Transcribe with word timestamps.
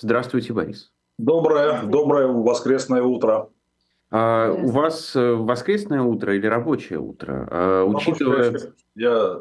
Здравствуйте, 0.00 0.52
Борис. 0.52 0.92
Доброе, 1.18 1.82
доброе 1.82 2.26
воскресное 2.26 3.02
утро. 3.02 3.48
А, 4.10 4.52
у 4.52 4.68
вас 4.68 5.16
э, 5.16 5.32
воскресное 5.32 6.02
утро 6.02 6.36
или 6.36 6.46
рабочее 6.46 6.98
утро? 6.98 7.48
А, 7.50 7.84
учитывая... 7.84 8.54
Я, 8.94 9.40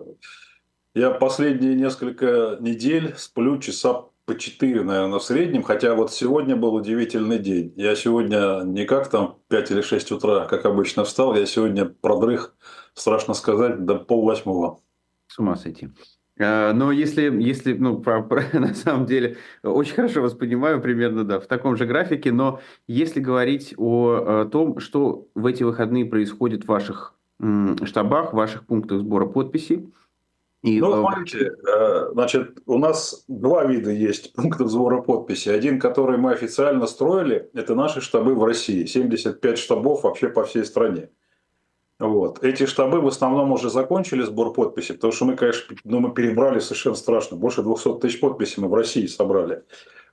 я 0.93 1.11
последние 1.11 1.75
несколько 1.75 2.57
недель 2.59 3.13
сплю 3.17 3.57
часа 3.59 4.05
по 4.25 4.35
4, 4.35 4.83
наверное, 4.83 5.19
в 5.19 5.23
среднем, 5.23 5.61
хотя 5.61 5.93
вот 5.93 6.11
сегодня 6.11 6.55
был 6.55 6.73
удивительный 6.73 7.37
день. 7.37 7.73
Я 7.75 7.95
сегодня 7.95 8.61
не 8.63 8.85
как 8.85 9.09
там 9.09 9.37
5 9.49 9.71
или 9.71 9.81
6 9.81 10.11
утра, 10.13 10.45
как 10.45 10.65
обычно 10.65 11.03
встал, 11.03 11.35
я 11.35 11.45
сегодня 11.45 11.85
продрых, 11.85 12.55
страшно 12.93 13.33
сказать, 13.33 13.85
до 13.85 13.95
полвосьмого. 13.95 14.79
С 15.27 15.37
ума 15.37 15.55
сойти. 15.57 15.89
А, 16.39 16.73
но 16.73 16.91
если, 16.91 17.31
если 17.41 17.73
ну, 17.73 17.99
про, 18.01 18.21
про, 18.21 18.43
на 18.53 18.73
самом 18.73 19.05
деле, 19.05 19.37
очень 19.63 19.93
хорошо 19.93 20.21
вас 20.21 20.33
понимаю, 20.33 20.81
примерно, 20.81 21.23
да, 21.23 21.39
в 21.39 21.47
таком 21.47 21.75
же 21.77 21.85
графике, 21.85 22.31
но 22.31 22.59
если 22.87 23.19
говорить 23.19 23.73
о, 23.77 24.41
о 24.41 24.45
том, 24.45 24.79
что 24.79 25.27
в 25.35 25.45
эти 25.45 25.63
выходные 25.63 26.05
происходит 26.05 26.65
в 26.65 26.67
ваших 26.67 27.15
м, 27.39 27.85
штабах, 27.85 28.33
в 28.33 28.35
ваших 28.35 28.65
пунктах 28.65 28.99
сбора 28.99 29.25
подписей, 29.25 29.91
и, 30.65 30.81
ну, 30.81 30.95
э, 30.95 30.99
смотрите, 30.99 31.51
э, 31.67 32.09
значит, 32.13 32.57
у 32.65 32.79
нас 32.79 33.23
два 33.27 33.65
вида 33.65 33.91
есть 33.91 34.33
пунктов 34.33 34.71
сбора 34.71 34.99
подписи. 34.99 35.49
Один, 35.49 35.79
который 35.79 36.17
мы 36.17 36.31
официально 36.31 36.87
строили, 36.87 37.51
это 37.53 37.75
наши 37.75 38.01
штабы 38.01 38.33
в 38.33 38.43
России. 38.43 38.85
75 38.85 39.59
штабов 39.59 40.03
вообще 40.03 40.27
по 40.27 40.43
всей 40.43 40.65
стране. 40.65 41.09
Вот. 41.99 42.43
Эти 42.43 42.65
штабы 42.65 42.99
в 42.99 43.07
основном 43.07 43.53
уже 43.53 43.69
закончили 43.69 44.23
сбор 44.23 44.51
подписей, 44.51 44.95
потому 44.95 45.13
что 45.13 45.25
мы, 45.25 45.35
конечно, 45.35 45.75
ну, 45.85 45.99
мы 45.99 46.13
перебрали 46.13 46.59
совершенно 46.59 46.95
страшно. 46.95 47.37
Больше 47.37 47.63
200 47.63 47.99
тысяч 47.99 48.19
подписей 48.19 48.61
мы 48.61 48.67
в 48.67 48.73
России 48.73 49.05
собрали. 49.05 49.63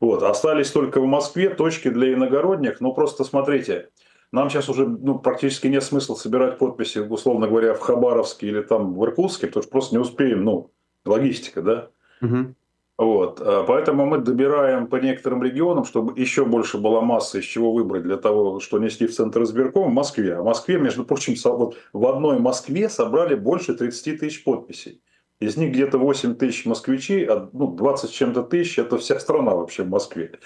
Вот. 0.01 0.23
Остались 0.23 0.71
только 0.71 1.01
в 1.01 1.07
Москве 1.07 1.51
точки 1.51 1.89
для 1.89 2.15
иногородних. 2.15 2.81
Но 2.81 2.93
просто 2.93 3.25
смотрите, 3.25 3.89
нам 4.31 4.49
сейчас 4.49 4.69
уже 4.69 4.87
ну, 4.87 5.19
практически 5.19 5.67
нет 5.67 5.83
смысла 5.83 6.15
собирать 6.15 6.59
подписи, 6.59 6.99
условно 6.99 7.49
говоря, 7.49 7.75
в 7.75 7.81
Хабаровске 7.81 8.47
или 8.47 8.63
там 8.63 8.95
в 8.95 9.05
Иркутске, 9.05 9.49
потому 9.49 9.63
что 9.63 9.73
просто 9.73 9.95
не 9.97 10.01
успеем, 10.01 10.45
ну, 10.45 10.71
логистика, 11.05 11.63
да. 11.63 11.89
Угу. 12.21 12.55
Вот. 12.99 13.41
А 13.41 13.65
поэтому 13.65 14.07
мы 14.07 14.19
добираем 14.19 14.87
по 14.87 14.97
некоторым 14.97 15.43
регионам, 15.43 15.85
чтобы 15.85 16.19
еще 16.21 16.45
больше 16.45 16.79
была 16.79 17.01
масса, 17.01 17.39
из 17.39 17.45
чего 17.45 17.73
выбрать 17.73 18.03
для 18.03 18.17
того, 18.17 18.61
что 18.61 18.79
нести 18.79 19.07
в 19.07 19.15
Центр 19.15 19.43
избирком 19.43 19.91
в 19.91 19.95
Москве. 19.95 20.37
А 20.37 20.43
в 20.43 20.45
Москве, 20.45 20.79
между 20.79 21.05
прочим, 21.05 21.35
вот 21.45 21.77
в 21.93 22.07
одной 22.07 22.39
Москве 22.39 22.89
собрали 22.89 23.35
больше 23.35 23.75
30 23.75 24.21
тысяч 24.21 24.45
подписей. 24.45 25.03
Из 25.41 25.57
них 25.57 25.73
где-то 25.73 25.99
8 25.99 26.37
тысяч 26.37 26.67
москвичей, 26.67 27.25
а 27.25 27.49
ну, 27.53 27.75
20 27.75 28.09
с 28.09 28.13
чем-то 28.13 28.45
тысяч– 28.45 28.79
это 28.79 28.99
вся 28.99 29.19
страна 29.19 29.57
вообще 29.57 29.83
в 29.83 29.89
Москве. 29.89 30.39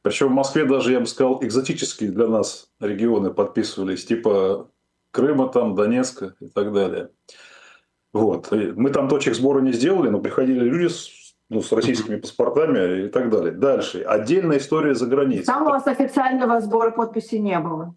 Причем 0.00 0.28
в 0.28 0.32
Москве 0.32 0.64
даже, 0.64 0.92
я 0.92 1.00
бы 1.00 1.06
сказал, 1.06 1.42
экзотические 1.42 2.10
для 2.10 2.26
нас 2.26 2.70
регионы 2.80 3.30
подписывались, 3.30 4.06
типа 4.06 4.70
Крыма, 5.10 5.48
там, 5.48 5.74
Донецка 5.74 6.34
и 6.40 6.48
так 6.48 6.72
далее. 6.72 7.10
Вот. 8.14 8.50
мы 8.50 8.90
там 8.90 9.08
точек 9.08 9.34
сбора 9.34 9.60
не 9.60 9.72
сделали, 9.72 10.08
но 10.08 10.20
приходили 10.20 10.60
люди 10.60 10.88
с 10.88 11.23
ну, 11.50 11.60
с 11.60 11.72
российскими 11.72 12.16
паспортами 12.16 13.06
и 13.06 13.08
так 13.08 13.30
далее. 13.30 13.52
Дальше. 13.52 14.02
Отдельная 14.02 14.58
история 14.58 14.94
за 14.94 15.06
границей. 15.06 15.46
Там 15.46 15.62
у 15.62 15.70
вас 15.70 15.86
официального 15.86 16.60
сбора 16.60 16.90
подписей 16.90 17.38
не 17.38 17.58
было? 17.58 17.94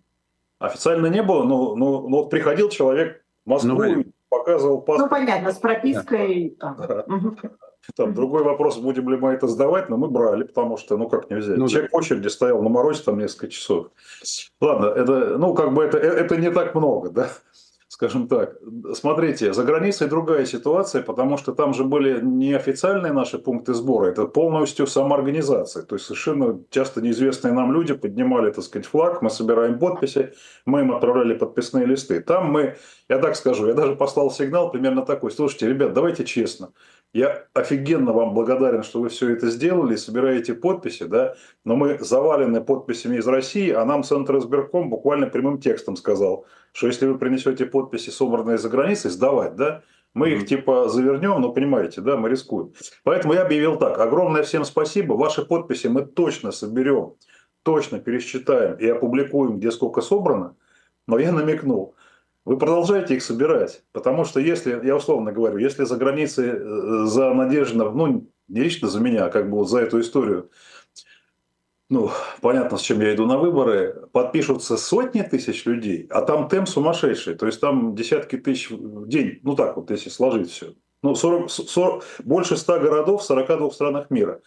Официально 0.59 1.07
не 1.07 1.23
было, 1.23 1.43
но, 1.43 1.75
но, 1.75 2.01
но 2.01 2.17
вот 2.17 2.29
приходил 2.29 2.69
человек 2.69 3.23
в 3.45 3.49
Москву 3.49 3.71
ну, 3.71 3.99
и 4.01 4.05
показывал 4.29 4.81
паспорт. 4.81 5.11
Ну, 5.11 5.17
понятно, 5.17 5.51
с 5.51 5.57
пропиской. 5.57 6.57
Да. 6.59 6.75
Да. 6.77 7.05
Там 7.95 8.13
другой 8.13 8.43
вопрос, 8.43 8.77
будем 8.77 9.07
ли 9.09 9.15
мы 9.15 9.31
это 9.31 9.47
сдавать, 9.47 9.87
но 9.87 9.95
мы 9.95 10.09
брали, 10.09 10.43
потому 10.43 10.75
что, 10.75 10.97
ну 10.97 11.07
как 11.07 11.29
не 11.29 11.37
взять. 11.37 11.57
Ну, 11.57 11.69
Человек 11.69 11.91
да. 11.91 11.95
в 11.95 11.99
очереди 11.99 12.27
стоял 12.27 12.61
на 12.61 12.67
морозе 12.67 13.03
там 13.03 13.17
несколько 13.17 13.47
часов. 13.47 13.91
Ладно, 14.59 14.87
это, 14.87 15.37
ну 15.37 15.53
как 15.53 15.73
бы 15.73 15.85
это, 15.85 15.97
э, 15.97 16.09
это 16.09 16.35
не 16.35 16.51
так 16.51 16.75
много, 16.75 17.11
да 17.11 17.29
скажем 17.97 18.27
так. 18.27 18.57
Смотрите, 18.93 19.53
за 19.53 19.63
границей 19.63 20.07
другая 20.07 20.45
ситуация, 20.45 21.01
потому 21.01 21.35
что 21.37 21.51
там 21.51 21.73
же 21.73 21.83
были 21.83 22.21
неофициальные 22.21 23.11
наши 23.11 23.39
пункты 23.39 23.73
сбора, 23.73 24.11
это 24.11 24.27
полностью 24.27 24.85
самоорганизация. 24.85 25.81
То 25.81 25.95
есть 25.95 26.05
совершенно 26.05 26.59
часто 26.69 27.01
неизвестные 27.01 27.53
нам 27.53 27.73
люди 27.73 27.95
поднимали, 27.95 28.51
так 28.51 28.63
сказать, 28.63 28.85
флаг, 28.85 29.23
мы 29.23 29.31
собираем 29.31 29.79
подписи, 29.79 30.33
мы 30.65 30.81
им 30.81 30.91
отправляли 30.91 31.33
подписные 31.33 31.87
листы. 31.87 32.21
Там 32.21 32.51
мы, 32.51 32.75
я 33.09 33.17
так 33.17 33.35
скажу, 33.35 33.67
я 33.67 33.73
даже 33.73 33.95
послал 33.95 34.29
сигнал 34.29 34.69
примерно 34.69 35.01
такой, 35.01 35.31
слушайте, 35.31 35.67
ребят, 35.67 35.93
давайте 35.93 36.23
честно, 36.23 36.73
я 37.17 37.45
офигенно 37.55 38.13
вам 38.13 38.35
благодарен, 38.35 38.83
что 38.83 39.01
вы 39.01 39.09
все 39.09 39.31
это 39.31 39.49
сделали, 39.49 39.95
собираете 39.95 40.53
подписи, 40.53 41.05
да, 41.05 41.33
но 41.65 41.75
мы 41.75 41.97
завалены 41.99 42.61
подписями 42.61 43.17
из 43.17 43.27
России, 43.27 43.71
а 43.71 43.83
нам 43.85 44.03
Центр 44.03 44.37
избирком 44.37 44.91
буквально 44.91 45.25
прямым 45.25 45.59
текстом 45.59 45.95
сказал, 45.95 46.45
что 46.73 46.85
если 46.85 47.07
вы 47.07 47.17
принесете 47.17 47.65
подписи, 47.65 48.11
собранные 48.11 48.59
за 48.59 48.69
границей, 48.69 49.09
сдавать, 49.09 49.55
да, 49.55 49.81
мы 50.13 50.29
их 50.29 50.45
типа 50.45 50.89
завернем, 50.89 51.41
но 51.41 51.51
понимаете, 51.51 52.01
да, 52.01 52.17
мы 52.17 52.29
рискуем. 52.29 52.73
Поэтому 53.03 53.33
я 53.33 53.41
объявил 53.41 53.77
так, 53.79 53.99
огромное 53.99 54.43
всем 54.43 54.63
спасибо, 54.63 55.13
ваши 55.13 55.43
подписи 55.43 55.87
мы 55.87 56.05
точно 56.05 56.51
соберем, 56.51 57.15
точно 57.63 57.99
пересчитаем 57.99 58.75
и 58.75 58.87
опубликуем, 58.87 59.57
где 59.57 59.71
сколько 59.71 60.01
собрано, 60.01 60.55
но 61.07 61.17
я 61.17 61.31
намекнул– 61.31 61.95
вы 62.47 62.57
продолжаете 62.57 63.15
их 63.15 63.23
собирать. 63.23 63.83
Потому 63.91 64.23
что 64.23 64.39
если, 64.39 64.79
я 64.85 64.95
условно 64.95 65.33
говорю, 65.33 65.57
если 65.57 65.83
за 65.83 65.97
границей 65.97 66.47
э, 66.53 67.05
за 67.05 67.33
Надеждина, 67.33 67.91
ну, 67.91 68.31
не 68.47 68.61
лично 68.61 68.87
за 68.87 69.01
меня, 69.01 69.25
а 69.25 69.29
как 69.29 69.49
бы 69.49 69.57
вот 69.57 69.69
за 69.69 69.79
эту 69.79 69.99
историю, 69.99 70.49
ну, 71.89 72.09
понятно, 72.39 72.77
с 72.77 72.81
чем 72.81 73.01
я 73.01 73.13
иду 73.13 73.25
на 73.25 73.37
выборы, 73.37 74.07
подпишутся 74.13 74.77
сотни 74.77 75.23
тысяч 75.23 75.65
людей, 75.65 76.07
а 76.09 76.21
там 76.21 76.47
темп 76.47 76.69
сумасшедший. 76.69 77.35
То 77.35 77.47
есть 77.47 77.59
там 77.59 77.95
десятки 77.95 78.37
тысяч 78.37 78.69
в 78.69 79.09
день. 79.09 79.41
Ну 79.43 79.53
так 79.53 79.75
вот, 79.75 79.91
если 79.91 80.09
сложить 80.09 80.49
все. 80.49 80.73
Ну, 81.03 81.15
40, 81.15 81.51
40, 81.51 82.03
больше 82.23 82.55
100 82.55 82.79
городов 82.79 83.23
в 83.23 83.25
42 83.25 83.71
странах 83.71 84.09
мира 84.09 84.39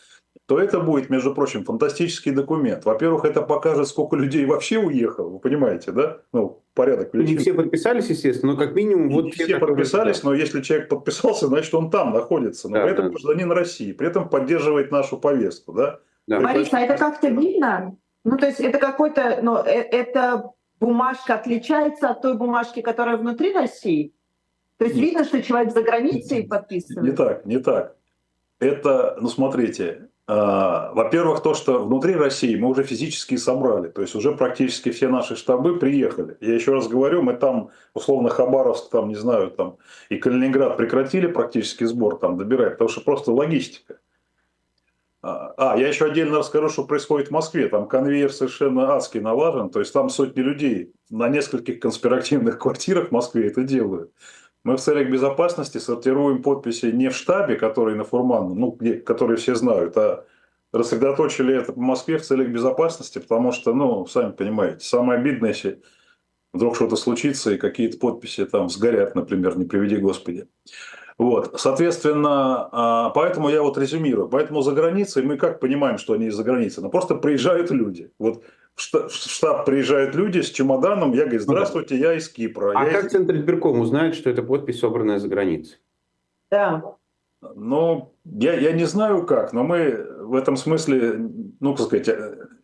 то 0.46 0.58
это 0.58 0.80
будет, 0.80 1.10
между 1.10 1.32
прочим, 1.32 1.64
фантастический 1.64 2.32
документ. 2.32 2.84
Во-первых, 2.84 3.24
это 3.24 3.40
покажет, 3.40 3.86
сколько 3.86 4.16
людей 4.16 4.44
вообще 4.46 4.78
уехало, 4.78 5.28
вы 5.28 5.38
понимаете, 5.38 5.92
да? 5.92 6.18
Ну, 6.32 6.62
порядок 6.74 7.14
величин. 7.14 7.36
Не 7.36 7.38
все 7.38 7.54
подписались, 7.54 8.10
естественно, 8.10 8.54
но 8.54 8.58
как 8.58 8.74
минимум... 8.74 9.08
Не 9.08 9.14
вот 9.14 9.32
все, 9.32 9.44
все 9.44 9.58
подписались, 9.58 10.24
но 10.24 10.34
если 10.34 10.60
человек 10.60 10.88
подписался, 10.88 11.46
значит, 11.46 11.72
он 11.72 11.88
там 11.88 12.12
находится. 12.12 12.68
Но 12.68 12.78
да, 12.78 12.82
при 12.82 12.92
этом 12.92 13.04
да. 13.06 13.10
гражданин 13.12 13.52
России, 13.52 13.92
при 13.92 14.08
этом 14.08 14.28
поддерживает 14.28 14.90
нашу 14.90 15.18
повестку, 15.18 15.72
да? 15.72 16.00
да. 16.26 16.40
Борис, 16.40 16.68
а 16.72 16.80
это 16.80 16.96
как-то 16.96 17.28
видно? 17.28 17.96
Ну, 18.24 18.36
то 18.36 18.46
есть 18.46 18.58
это 18.58 18.78
какой-то... 18.78 19.38
Ну, 19.42 19.58
э, 19.58 19.70
это 19.70 20.50
бумажка 20.80 21.34
отличается 21.34 22.10
от 22.10 22.22
той 22.22 22.36
бумажки, 22.36 22.80
которая 22.80 23.18
внутри 23.18 23.52
России? 23.52 24.14
То 24.78 24.84
есть 24.86 24.96
Нет. 24.96 25.04
видно, 25.04 25.24
что 25.24 25.42
человек 25.42 25.72
за 25.72 25.82
границей 25.82 26.42
подписывает? 26.44 27.08
Не 27.08 27.16
так, 27.16 27.46
не 27.46 27.58
так. 27.58 27.96
Это, 28.58 29.16
ну 29.20 29.28
смотрите, 29.28 30.08
во-первых, 30.32 31.42
то, 31.42 31.54
что 31.54 31.82
внутри 31.84 32.14
России 32.14 32.54
мы 32.54 32.68
уже 32.68 32.84
физически 32.84 33.36
собрали, 33.36 33.88
то 33.88 34.02
есть 34.02 34.14
уже 34.14 34.32
практически 34.32 34.90
все 34.90 35.08
наши 35.08 35.34
штабы 35.34 35.78
приехали. 35.78 36.36
Я 36.40 36.54
еще 36.54 36.72
раз 36.72 36.88
говорю, 36.88 37.22
мы 37.22 37.34
там, 37.34 37.70
условно, 37.94 38.28
Хабаровск, 38.28 38.90
там, 38.90 39.08
не 39.08 39.16
знаю, 39.16 39.50
там, 39.50 39.78
и 40.08 40.18
Калининград 40.18 40.76
прекратили 40.76 41.26
практически 41.26 41.84
сбор 41.84 42.18
там 42.18 42.36
добирать, 42.36 42.72
потому 42.72 42.90
что 42.90 43.00
просто 43.00 43.32
логистика. 43.32 43.96
А, 45.22 45.52
а, 45.58 45.76
я 45.76 45.88
еще 45.88 46.06
отдельно 46.06 46.38
расскажу, 46.38 46.70
что 46.70 46.84
происходит 46.84 47.28
в 47.28 47.32
Москве. 47.32 47.68
Там 47.68 47.86
конвейер 47.86 48.32
совершенно 48.32 48.94
адский 48.94 49.20
налажен. 49.20 49.68
То 49.68 49.80
есть 49.80 49.92
там 49.92 50.08
сотни 50.08 50.40
людей 50.40 50.92
на 51.10 51.28
нескольких 51.28 51.78
конспиративных 51.80 52.58
квартирах 52.58 53.08
в 53.08 53.12
Москве 53.12 53.48
это 53.48 53.62
делают. 53.62 54.12
Мы 54.64 54.76
в 54.76 54.80
целях 54.80 55.08
безопасности 55.10 55.78
сортируем 55.78 56.42
подписи 56.42 56.86
не 56.86 57.08
в 57.08 57.16
штабе, 57.16 57.56
который 57.56 57.94
на 57.94 58.04
Фурман, 58.04 58.54
ну, 58.54 58.76
где, 58.78 58.94
который 58.94 59.36
все 59.36 59.54
знают, 59.54 59.96
а 59.96 60.24
рассредоточили 60.72 61.54
это 61.54 61.72
по 61.72 61.80
Москве 61.80 62.18
в 62.18 62.22
целях 62.22 62.48
безопасности, 62.48 63.18
потому 63.18 63.52
что, 63.52 63.72
ну, 63.72 64.06
сами 64.06 64.32
понимаете, 64.32 64.84
самое 64.84 65.18
обидное, 65.18 65.50
если 65.50 65.82
вдруг 66.52 66.76
что-то 66.76 66.96
случится 66.96 67.52
и 67.52 67.58
какие-то 67.58 67.98
подписи 67.98 68.44
там 68.44 68.68
сгорят, 68.68 69.14
например, 69.14 69.56
не 69.56 69.64
приведи 69.64 69.96
Господи. 69.96 70.46
Вот, 71.16 71.60
соответственно, 71.60 72.68
а, 72.72 73.10
поэтому 73.10 73.50
я 73.50 73.62
вот 73.62 73.76
резюмирую. 73.76 74.28
Поэтому 74.28 74.62
за 74.62 74.72
границей 74.72 75.22
мы 75.22 75.36
как 75.36 75.60
понимаем, 75.60 75.98
что 75.98 76.14
они 76.14 76.26
из-за 76.26 76.42
границы? 76.44 76.80
Ну, 76.80 76.88
просто 76.88 77.14
приезжают 77.14 77.70
люди. 77.70 78.10
Вот 78.18 78.42
в 78.80 79.10
штаб 79.10 79.64
приезжают 79.64 80.14
люди 80.14 80.40
с 80.40 80.50
чемоданом, 80.50 81.12
я 81.12 81.24
говорю, 81.24 81.40
здравствуйте, 81.40 81.96
я 81.96 82.14
из 82.14 82.28
Кипра. 82.28 82.72
А 82.74 82.84
я 82.84 82.92
как 82.92 83.04
из... 83.06 83.12
Центр 83.12 83.36
избирком 83.36 83.80
узнает, 83.80 84.14
что 84.14 84.30
это 84.30 84.42
подпись, 84.42 84.80
собранная 84.80 85.18
за 85.18 85.28
границей? 85.28 85.78
Да. 86.50 86.96
Ну, 87.54 88.12
я, 88.24 88.54
я 88.54 88.72
не 88.72 88.84
знаю 88.84 89.24
как, 89.24 89.52
но 89.52 89.64
мы 89.64 90.06
в 90.20 90.34
этом 90.34 90.56
смысле, 90.56 91.14
ну, 91.60 91.74
как 91.74 91.86
сказать, 91.86 92.08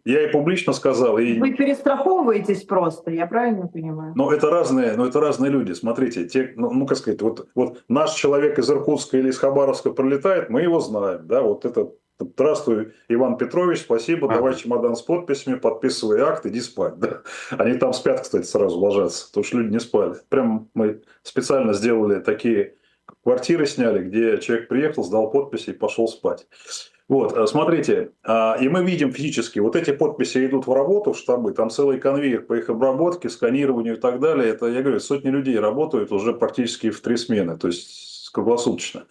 я 0.04 0.28
и 0.28 0.30
публично 0.30 0.72
сказал. 0.72 1.18
И... 1.18 1.38
Вы 1.38 1.54
перестраховываетесь 1.54 2.62
просто, 2.64 3.10
я 3.10 3.26
правильно 3.26 3.66
понимаю? 3.66 4.12
Но 4.14 4.32
это 4.32 4.50
разные, 4.50 4.92
но 4.92 5.06
это 5.06 5.18
разные 5.20 5.50
люди. 5.50 5.72
Смотрите, 5.72 6.26
те, 6.28 6.52
ну, 6.56 6.70
ну 6.70 6.86
как 6.86 6.98
сказать, 6.98 7.22
вот, 7.22 7.48
вот 7.54 7.84
наш 7.88 8.12
человек 8.12 8.58
из 8.58 8.70
Иркутска 8.70 9.18
или 9.18 9.30
из 9.30 9.38
Хабаровска 9.38 9.90
пролетает, 9.90 10.50
мы 10.50 10.62
его 10.62 10.80
знаем, 10.80 11.26
да, 11.26 11.42
вот 11.42 11.64
это 11.64 11.90
Здравствуй, 12.18 12.94
Иван 13.08 13.36
Петрович, 13.36 13.80
спасибо, 13.80 14.30
а. 14.30 14.36
давай 14.36 14.54
чемодан 14.54 14.96
с 14.96 15.02
подписями, 15.02 15.56
подписывай 15.56 16.20
акт, 16.20 16.46
иди 16.46 16.60
спать. 16.60 16.98
Да? 16.98 17.22
Они 17.50 17.76
там 17.76 17.92
спят, 17.92 18.22
кстати, 18.22 18.46
сразу 18.46 18.78
ложатся, 18.78 19.26
потому 19.28 19.44
что 19.44 19.58
люди 19.58 19.72
не 19.72 19.80
спали. 19.80 20.14
Прям 20.30 20.70
мы 20.72 21.02
специально 21.22 21.74
сделали 21.74 22.20
такие 22.20 22.76
квартиры 23.22 23.66
сняли, 23.66 24.02
где 24.02 24.38
человек 24.38 24.68
приехал, 24.68 25.04
сдал 25.04 25.30
подписи 25.30 25.70
и 25.70 25.74
пошел 25.74 26.08
спать. 26.08 26.46
Вот, 27.08 27.36
э, 27.36 27.46
смотрите, 27.46 28.10
а, 28.24 28.56
и 28.60 28.68
мы 28.68 28.82
видим 28.82 29.12
физически, 29.12 29.60
вот 29.60 29.76
эти 29.76 29.92
подписи 29.92 30.44
идут 30.46 30.66
в 30.66 30.72
работу, 30.72 31.12
в 31.12 31.18
штабы, 31.18 31.52
там 31.52 31.70
целый 31.70 32.00
конвейер 32.00 32.42
по 32.42 32.54
их 32.54 32.68
обработке, 32.68 33.28
сканированию 33.28 33.96
и 33.96 34.00
так 34.00 34.18
далее. 34.20 34.48
Это, 34.48 34.66
я 34.66 34.82
говорю, 34.82 35.00
сотни 35.00 35.28
людей 35.28 35.58
работают 35.58 36.10
уже 36.10 36.32
практически 36.32 36.90
в 36.90 37.00
три 37.00 37.16
смены, 37.16 37.58
то 37.58 37.68
есть 37.68 38.30
круглосуточно. 38.32 39.04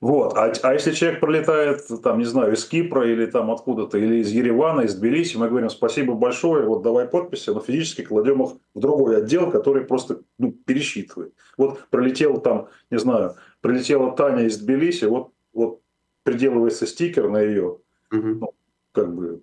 Вот. 0.00 0.36
А, 0.36 0.52
а 0.62 0.72
если 0.74 0.92
человек 0.92 1.20
пролетает, 1.20 1.82
там, 2.02 2.18
не 2.18 2.24
знаю, 2.24 2.52
из 2.52 2.64
Кипра 2.66 3.10
или 3.10 3.26
там 3.26 3.50
откуда-то, 3.50 3.96
или 3.96 4.16
из 4.16 4.30
Еревана, 4.30 4.82
из 4.82 4.94
Тбилиси, 4.94 5.36
мы 5.36 5.48
говорим 5.48 5.70
спасибо 5.70 6.14
большое, 6.14 6.66
вот 6.66 6.82
давай 6.82 7.06
подписи, 7.06 7.50
но 7.50 7.60
физически 7.60 8.02
кладем 8.02 8.42
их 8.42 8.50
в 8.74 8.80
другой 8.80 9.18
отдел, 9.18 9.50
который 9.50 9.84
просто 9.84 10.20
ну, 10.38 10.52
пересчитывает. 10.52 11.34
Вот 11.56 11.86
пролетел 11.88 12.40
там, 12.40 12.68
не 12.90 12.98
знаю, 12.98 13.36
прилетела 13.62 14.14
Таня 14.14 14.44
из 14.44 14.58
Тбилиси, 14.58 15.06
вот, 15.06 15.32
вот 15.54 15.80
приделывается 16.24 16.86
стикер 16.86 17.30
на 17.30 17.40
ее, 17.40 17.78
угу. 18.12 18.28
ну, 18.28 18.54
как 18.92 19.14
бы, 19.14 19.40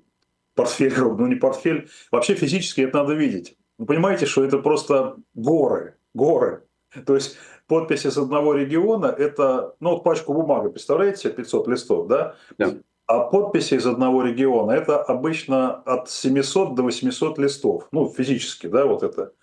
портфель, 0.53 0.93
ну 0.97 1.25
не 1.27 1.35
портфель. 1.35 1.89
Вообще 2.11 2.35
физически 2.35 2.81
это 2.81 2.97
надо 2.97 3.13
видеть. 3.13 3.57
Вы 3.77 3.87
понимаете, 3.87 4.27
что 4.27 4.43
это 4.43 4.59
просто 4.59 5.15
горы, 5.33 5.95
горы. 6.13 6.63
То 7.05 7.15
есть 7.15 7.37
подписи 7.67 8.09
с 8.09 8.17
одного 8.17 8.53
региона– 8.53 9.07
это, 9.17 9.75
ну, 9.79 9.91
вот 9.91 10.03
пачку 10.03 10.33
бумаги, 10.33 10.69
представляете, 10.69 11.29
500 11.29 11.67
листов, 11.67 12.07
да? 12.07 12.35
да. 12.57 12.73
А 13.05 13.19
подписи 13.19 13.75
из 13.75 13.85
одного 13.85 14.23
региона– 14.23 14.71
это 14.73 15.01
обычно 15.01 15.75
от 15.85 16.09
700 16.09 16.75
до 16.75 16.83
800 16.83 17.37
листов, 17.39 17.87
ну, 17.91 18.09
физически, 18.09 18.67
да, 18.67 18.85
вот 18.85 19.03
это. 19.03 19.33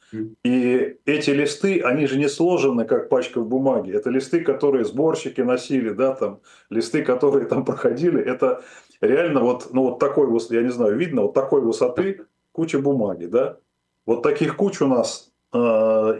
И 0.44 0.96
эти 1.04 1.30
листы, 1.30 1.80
они 1.82 2.06
же 2.06 2.18
не 2.18 2.28
сложены, 2.28 2.84
как 2.84 3.08
пачка 3.08 3.40
в 3.40 3.46
бумаге. 3.46 3.92
Это 3.92 4.10
листы, 4.10 4.40
которые 4.40 4.84
сборщики 4.84 5.40
носили, 5.40 5.90
да, 5.90 6.14
там, 6.14 6.40
листы, 6.68 7.04
которые 7.04 7.46
там 7.46 7.64
проходили. 7.64 8.20
Это 8.20 8.62
реально 9.00 9.40
вот, 9.40 9.68
ну, 9.72 9.82
вот 9.82 9.98
такой, 9.98 10.28
я 10.50 10.62
не 10.62 10.70
знаю, 10.70 10.96
видно, 10.96 11.22
вот 11.22 11.34
такой 11.34 11.60
высоты 11.60 12.22
куча 12.52 12.80
бумаги, 12.80 13.26
да. 13.26 13.58
Вот 14.06 14.22
таких 14.22 14.56
куч 14.56 14.80
у 14.82 14.88
нас 14.88 15.32
э, 15.52 15.58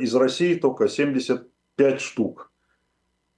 из 0.01 0.15
России 0.15 0.55
только 0.55 0.87
75 1.81 2.01
штук. 2.01 2.53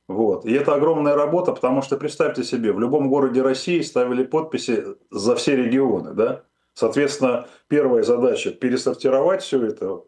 Вот. 0.09 0.45
И 0.45 0.53
это 0.53 0.75
огромная 0.75 1.15
работа, 1.15 1.53
потому 1.53 1.83
что 1.83 1.97
представьте 1.97 2.45
себе, 2.45 2.73
в 2.73 2.81
любом 2.81 3.09
городе 3.09 3.41
России 3.41 3.81
ставили 3.81 4.25
подписи 4.25 4.85
за 5.11 5.37
все 5.37 5.57
регионы, 5.57 6.13
да. 6.13 6.43
Соответственно, 6.75 7.47
первая 7.69 8.03
задача– 8.03 8.51
пересортировать 8.61 9.43
все 9.43 9.65
это 9.65 10.03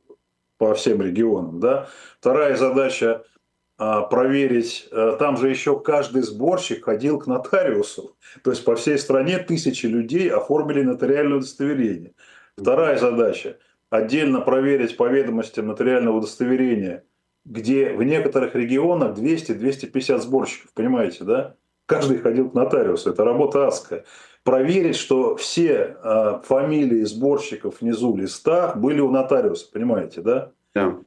по 0.58 0.74
всем 0.74 1.00
регионам. 1.02 1.60
Да? 1.60 1.88
Вторая 2.18 2.56
задача 2.56 3.24
а, 3.76 4.02
проверить, 4.02 4.88
а, 4.90 5.16
там 5.16 5.36
же 5.36 5.48
еще 5.48 5.78
каждый 5.78 6.22
сборщик 6.22 6.84
ходил 6.84 7.18
к 7.18 7.26
нотариусу. 7.26 8.16
То 8.42 8.50
есть 8.50 8.64
по 8.64 8.76
всей 8.76 8.98
стране 8.98 9.38
тысячи 9.38 9.86
людей 9.86 10.30
оформили 10.30 10.82
нотариальное 10.82 11.38
удостоверение. 11.38 12.14
Вторая 12.56 12.98
задача– 12.98 13.58
отдельно 13.90 14.40
проверить 14.40 14.96
по 14.96 15.06
ведомостям 15.06 15.66
нотариального 15.66 16.16
удостоверения, 16.16 17.04
где 17.44 17.92
в 17.92 18.02
некоторых 18.02 18.54
регионах 18.54 19.16
200-250 19.16 20.18
сборщиков, 20.18 20.72
понимаете, 20.72 21.24
да? 21.24 21.54
Каждый 21.86 22.18
ходил 22.18 22.50
к 22.50 22.54
нотариусу, 22.54 23.10
это 23.10 23.24
работа 23.24 23.66
адская 23.66 24.04
проверить, 24.44 24.96
что 24.96 25.36
все 25.36 25.96
э, 26.02 26.40
фамилии 26.44 27.02
сборщиков 27.02 27.80
внизу 27.80 28.14
листа 28.14 28.74
были 28.74 29.00
у 29.00 29.10
нотариуса, 29.10 29.68
понимаете, 29.72 30.20
да? 30.20 30.52
Да. 30.74 30.98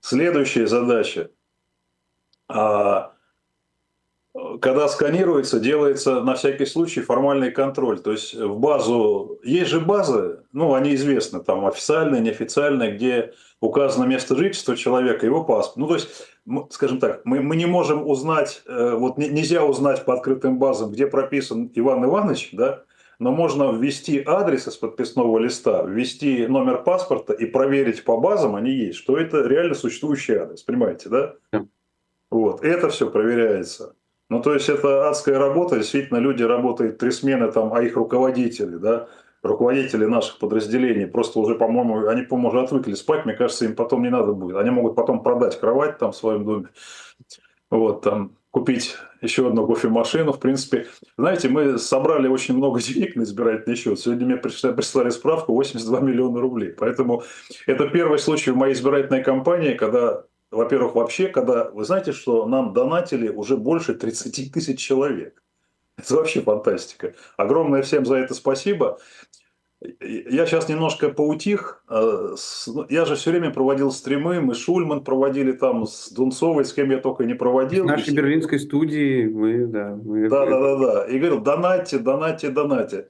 Следующая 0.00 0.66
задача. 0.68 1.30
А, 2.48 3.12
когда 4.60 4.88
сканируется, 4.88 5.60
делается 5.60 6.20
на 6.20 6.34
всякий 6.34 6.66
случай 6.66 7.00
формальный 7.00 7.50
контроль. 7.50 8.00
То 8.00 8.12
есть 8.12 8.34
в 8.34 8.58
базу, 8.58 9.38
есть 9.42 9.70
же 9.70 9.80
базы, 9.80 10.40
ну 10.52 10.74
они 10.74 10.94
известны, 10.94 11.42
там 11.42 11.66
официальные, 11.66 12.20
неофициальные, 12.20 12.92
где 12.92 13.32
указано 13.60 14.04
место 14.04 14.36
жительства 14.36 14.76
человека, 14.76 15.26
его 15.26 15.44
паспорт. 15.44 15.76
Ну 15.76 15.86
то 15.88 15.94
есть, 15.94 16.08
скажем 16.70 16.98
так, 16.98 17.22
мы, 17.24 17.40
мы 17.40 17.56
не 17.56 17.66
можем 17.66 18.06
узнать, 18.06 18.62
э, 18.66 18.94
вот 18.94 19.18
нельзя 19.18 19.64
узнать 19.64 20.04
по 20.04 20.14
открытым 20.14 20.58
базам, 20.58 20.90
где 20.90 21.06
прописан 21.06 21.70
Иван 21.74 22.04
Иванович, 22.04 22.50
да, 22.52 22.84
но 23.18 23.32
можно 23.32 23.72
ввести 23.72 24.22
адрес 24.26 24.68
из 24.68 24.76
подписного 24.76 25.38
листа, 25.38 25.82
ввести 25.82 26.46
номер 26.46 26.82
паспорта 26.82 27.32
и 27.32 27.46
проверить 27.46 28.04
по 28.04 28.18
базам, 28.18 28.56
они 28.56 28.70
есть, 28.72 28.98
что 28.98 29.16
это 29.16 29.46
реально 29.46 29.74
существующий 29.74 30.34
адрес, 30.34 30.62
понимаете, 30.62 31.08
да? 31.08 31.34
да. 31.52 31.66
Вот, 32.30 32.62
это 32.62 32.90
все 32.90 33.10
проверяется. 33.10 33.94
Ну, 34.28 34.42
то 34.42 34.54
есть, 34.54 34.68
это 34.68 35.08
адская 35.08 35.38
работа, 35.38 35.76
действительно, 35.76 36.18
люди 36.18 36.42
работают 36.42 36.98
три 36.98 37.10
смены, 37.10 37.50
там, 37.52 37.72
а 37.72 37.82
их 37.82 37.96
руководители, 37.96 38.76
да, 38.76 39.08
руководители 39.42 40.04
наших 40.04 40.38
подразделений 40.38 41.06
просто 41.06 41.38
уже, 41.38 41.54
по-моему, 41.54 42.08
они, 42.08 42.22
по-моему, 42.22 42.48
уже 42.48 42.62
отвыкли 42.62 42.94
спать, 42.94 43.24
мне 43.24 43.34
кажется, 43.34 43.64
им 43.64 43.76
потом 43.76 44.02
не 44.02 44.10
надо 44.10 44.32
будет. 44.32 44.56
Они 44.56 44.70
могут 44.70 44.96
потом 44.96 45.22
продать 45.22 45.58
кровать 45.60 45.98
там 45.98 46.12
в 46.12 46.16
своем 46.16 46.44
доме, 46.44 46.68
вот, 47.70 48.02
там, 48.02 48.32
купить 48.50 48.96
еще 49.20 49.48
одну 49.48 49.66
кофемашину, 49.66 50.32
в 50.32 50.40
принципе. 50.40 50.86
Знаете, 51.18 51.48
мы 51.48 51.78
собрали 51.78 52.26
очень 52.26 52.56
много 52.56 52.80
денег 52.82 53.14
на 53.14 53.22
избирательный 53.22 53.76
счет. 53.76 53.98
Сегодня 53.98 54.26
мне 54.26 54.36
прислали 54.36 55.10
справку 55.10 55.52
82 55.52 56.00
миллиона 56.00 56.40
рублей. 56.40 56.70
Поэтому 56.70 57.22
это 57.66 57.88
первый 57.88 58.18
случай 58.18 58.52
в 58.52 58.56
моей 58.56 58.72
избирательной 58.72 59.22
кампании, 59.22 59.74
когда 59.74 60.24
во-первых, 60.50 60.94
вообще, 60.94 61.28
когда 61.28 61.70
вы 61.70 61.84
знаете, 61.84 62.12
что 62.12 62.46
нам 62.46 62.72
донатили 62.72 63.28
уже 63.28 63.56
больше 63.56 63.94
30 63.94 64.52
тысяч 64.52 64.78
человек. 64.78 65.42
Это 65.98 66.14
вообще 66.14 66.42
фантастика. 66.42 67.14
Огромное 67.36 67.82
всем 67.82 68.04
за 68.04 68.16
это 68.16 68.34
спасибо. 68.34 68.98
Я 70.00 70.46
сейчас 70.46 70.68
немножко 70.68 71.10
поутих. 71.10 71.84
Э, 71.88 72.34
ну, 72.66 72.86
я 72.88 73.04
же 73.04 73.14
все 73.14 73.30
время 73.30 73.50
проводил 73.50 73.92
стримы, 73.92 74.40
мы 74.40 74.54
Шульман 74.54 75.04
проводили 75.04 75.52
там 75.52 75.86
с 75.86 76.10
Дунцовой, 76.10 76.64
с 76.64 76.72
кем 76.72 76.90
я 76.90 76.98
только 76.98 77.24
не 77.24 77.34
проводил. 77.34 77.84
В 77.84 77.88
нашей 77.88 78.14
берлинской 78.14 78.58
студии 78.58 79.26
мы, 79.26 79.66
да. 79.66 79.94
Мы... 80.02 80.28
Да, 80.28 80.46
да, 80.46 80.60
да, 80.60 80.76
да. 80.76 81.06
И 81.06 81.18
говорил, 81.18 81.40
донатьте, 81.40 81.98
донатьте, 81.98 82.48
донатьте. 82.48 83.08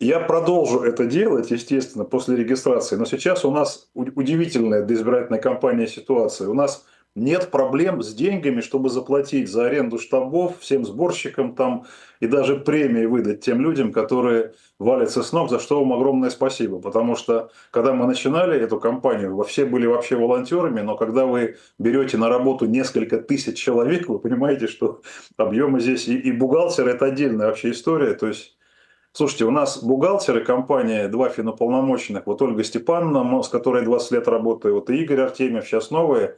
Я 0.00 0.20
продолжу 0.20 0.82
это 0.82 1.06
делать, 1.06 1.50
естественно, 1.50 2.04
после 2.04 2.36
регистрации. 2.36 2.94
Но 2.94 3.04
сейчас 3.04 3.44
у 3.44 3.50
нас 3.50 3.90
удивительная 3.94 4.84
для 4.84 4.96
избирательной 4.96 5.40
кампании 5.40 5.86
ситуация. 5.86 6.48
У 6.48 6.54
нас 6.54 6.84
нет 7.16 7.50
проблем 7.50 8.00
с 8.00 8.14
деньгами, 8.14 8.60
чтобы 8.60 8.90
заплатить 8.90 9.50
за 9.50 9.66
аренду 9.66 9.98
штабов 9.98 10.60
всем 10.60 10.84
сборщикам 10.84 11.56
там 11.56 11.86
и 12.20 12.28
даже 12.28 12.56
премии 12.56 13.06
выдать 13.06 13.40
тем 13.40 13.60
людям, 13.60 13.90
которые 13.90 14.54
валятся 14.78 15.24
с 15.24 15.32
ног, 15.32 15.50
за 15.50 15.58
что 15.58 15.80
вам 15.80 15.92
огромное 15.92 16.30
спасибо. 16.30 16.80
Потому 16.80 17.16
что, 17.16 17.50
когда 17.72 17.92
мы 17.92 18.06
начинали 18.06 18.56
эту 18.56 18.78
кампанию, 18.78 19.42
все 19.42 19.64
были 19.64 19.86
вообще 19.86 20.14
волонтерами, 20.14 20.80
но 20.80 20.96
когда 20.96 21.26
вы 21.26 21.56
берете 21.80 22.18
на 22.18 22.28
работу 22.28 22.66
несколько 22.66 23.18
тысяч 23.18 23.58
человек, 23.58 24.08
вы 24.08 24.20
понимаете, 24.20 24.68
что 24.68 25.02
объемы 25.36 25.80
здесь 25.80 26.06
и, 26.06 26.16
и 26.16 26.30
бухгалтер– 26.30 26.86
это 26.88 27.06
отдельная 27.06 27.48
вообще 27.48 27.72
история. 27.72 28.14
То 28.14 28.28
есть 28.28 28.57
Слушайте, 29.12 29.46
у 29.46 29.50
нас 29.50 29.82
бухгалтеры 29.82 30.44
компании, 30.44 31.06
два 31.06 31.28
финуполномоченных, 31.28 32.26
вот 32.26 32.40
Ольга 32.42 32.62
Степановна, 32.62 33.42
с 33.42 33.48
которой 33.48 33.84
20 33.84 34.12
лет 34.12 34.28
работаю, 34.28 34.74
вот 34.74 34.90
и 34.90 35.02
Игорь 35.02 35.20
Артемьев, 35.20 35.66
сейчас 35.66 35.90
новые, 35.90 36.36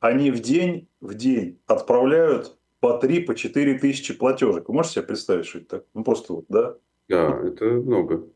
они 0.00 0.30
в 0.30 0.40
день, 0.40 0.88
в 1.00 1.14
день 1.14 1.60
отправляют 1.66 2.56
по 2.80 2.98
3, 2.98 3.20
по 3.20 3.34
4 3.34 3.78
тысячи 3.78 4.14
платежек. 4.14 4.68
Вы 4.68 4.74
можете 4.74 4.94
себе 4.94 5.06
представить, 5.06 5.46
что 5.46 5.58
это 5.58 5.68
так? 5.68 5.84
Ну, 5.94 6.04
просто 6.04 6.32
вот, 6.32 6.46
да? 6.48 6.74
Да, 7.08 7.40
это 7.44 7.64
много. 7.66 8.26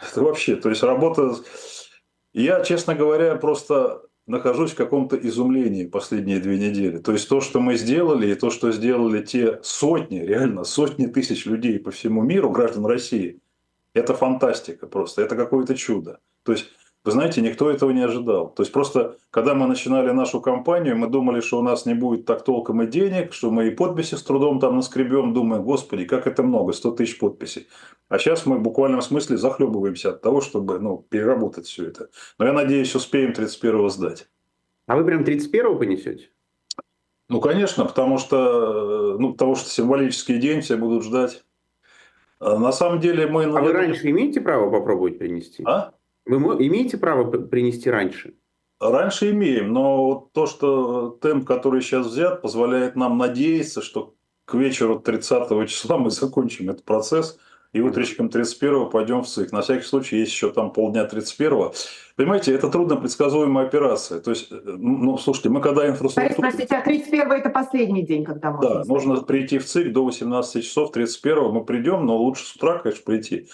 Это 0.00 0.22
вообще, 0.22 0.56
то 0.56 0.68
есть 0.68 0.82
работа... 0.82 1.34
Я, 2.32 2.62
честно 2.64 2.94
говоря, 2.94 3.36
просто 3.36 4.02
нахожусь 4.26 4.72
в 4.72 4.76
каком-то 4.76 5.16
изумлении 5.16 5.86
последние 5.86 6.40
две 6.40 6.58
недели. 6.58 6.98
То 6.98 7.12
есть 7.12 7.28
то, 7.28 7.40
что 7.40 7.60
мы 7.60 7.76
сделали, 7.76 8.32
и 8.32 8.34
то, 8.34 8.50
что 8.50 8.72
сделали 8.72 9.24
те 9.24 9.60
сотни, 9.62 10.18
реально 10.18 10.64
сотни 10.64 11.06
тысяч 11.06 11.46
людей 11.46 11.78
по 11.78 11.90
всему 11.90 12.22
миру, 12.22 12.50
граждан 12.50 12.86
России, 12.86 13.40
это 13.94 14.14
фантастика 14.14 14.86
просто, 14.86 15.22
это 15.22 15.36
какое-то 15.36 15.74
чудо. 15.74 16.18
То 16.42 16.52
есть 16.52 16.66
вы 17.06 17.12
знаете, 17.12 17.40
никто 17.40 17.70
этого 17.70 17.92
не 17.92 18.02
ожидал. 18.02 18.48
То 18.50 18.62
есть 18.64 18.72
просто, 18.72 19.16
когда 19.30 19.54
мы 19.54 19.68
начинали 19.68 20.10
нашу 20.10 20.40
кампанию, 20.40 20.96
мы 20.96 21.06
думали, 21.06 21.40
что 21.40 21.60
у 21.60 21.62
нас 21.62 21.86
не 21.86 21.94
будет 21.94 22.26
так 22.26 22.42
толком 22.42 22.82
и 22.82 22.86
денег, 22.88 23.32
что 23.32 23.52
мы 23.52 23.68
и 23.68 23.70
подписи 23.70 24.16
с 24.16 24.24
трудом 24.24 24.58
там 24.58 24.74
наскребем, 24.74 25.32
думаем, 25.32 25.62
господи, 25.62 26.04
как 26.04 26.26
это 26.26 26.42
много, 26.42 26.72
100 26.72 26.90
тысяч 26.90 27.18
подписей. 27.20 27.68
А 28.08 28.18
сейчас 28.18 28.44
мы 28.44 28.58
в 28.58 28.62
буквальном 28.62 29.02
смысле 29.02 29.36
захлебываемся 29.36 30.10
от 30.10 30.20
того, 30.20 30.40
чтобы 30.40 30.80
ну, 30.80 30.98
переработать 31.08 31.66
все 31.66 31.86
это. 31.86 32.08
Но 32.40 32.46
я 32.46 32.52
надеюсь, 32.52 32.92
успеем 32.96 33.30
31-го 33.30 33.88
сдать. 33.88 34.28
А 34.88 34.96
вы 34.96 35.04
прям 35.04 35.22
31-го 35.22 35.76
понесете? 35.76 36.30
Ну, 37.28 37.40
конечно, 37.40 37.84
потому 37.84 38.18
что, 38.18 39.16
ну, 39.18 39.32
потому 39.32 39.54
что 39.54 39.68
символический 39.68 40.38
день 40.38 40.60
все 40.60 40.76
будут 40.76 41.04
ждать. 41.04 41.44
А 42.40 42.58
на 42.58 42.72
самом 42.72 42.98
деле 42.98 43.28
мы... 43.28 43.44
А 43.44 43.62
вы 43.62 43.72
раньше 43.72 44.10
имеете 44.10 44.40
право 44.40 44.70
попробовать 44.70 45.18
принести? 45.18 45.62
А? 45.64 45.92
Вы 46.26 46.36
имеете 46.66 46.98
право 46.98 47.30
принести 47.30 47.88
раньше? 47.88 48.34
Раньше 48.78 49.30
имеем, 49.30 49.72
но 49.72 50.28
то, 50.34 50.46
что 50.46 51.10
темп, 51.22 51.46
который 51.46 51.80
сейчас 51.80 52.06
взят, 52.06 52.42
позволяет 52.42 52.96
нам 52.96 53.16
надеяться, 53.16 53.80
что 53.80 54.14
к 54.44 54.54
вечеру 54.54 55.00
30 55.00 55.68
числа 55.68 55.96
мы 55.96 56.10
закончим 56.10 56.68
этот 56.70 56.84
процесс– 56.84 57.38
и 57.72 57.80
утречком 57.80 58.26
31-го 58.28 58.86
пойдем 58.86 59.22
в 59.22 59.28
ЦИК. 59.28 59.52
На 59.52 59.62
всякий 59.62 59.84
случай 59.84 60.18
есть 60.18 60.32
еще 60.32 60.50
там 60.50 60.72
полдня 60.72 61.06
31-го. 61.06 61.72
Понимаете, 62.16 62.54
это 62.54 62.70
трудно 62.70 62.96
предсказуемая 62.96 63.66
операция. 63.66 64.20
То 64.20 64.30
есть, 64.30 64.50
э, 64.50 64.56
ну, 64.64 65.18
слушайте, 65.18 65.50
мы 65.50 65.60
когда 65.60 65.86
инфраструктуру... 65.86 66.40
Простите, 66.40 66.74
а 66.74 66.82
31 66.82 67.32
это 67.32 67.50
последний 67.50 68.06
день, 68.06 68.24
когда 68.24 68.52
можно... 68.52 68.76
Да, 68.76 68.84
нужно 68.84 69.20
прийти 69.20 69.58
в 69.58 69.66
ЦИК 69.66 69.92
до 69.92 70.04
18 70.04 70.64
часов 70.64 70.96
31-го. 70.96 71.52
Мы 71.52 71.64
придем, 71.64 72.06
но 72.06 72.16
лучше 72.16 72.46
с 72.46 72.56
утра, 72.56 72.78
конечно, 72.78 73.02
прийти. 73.04 73.48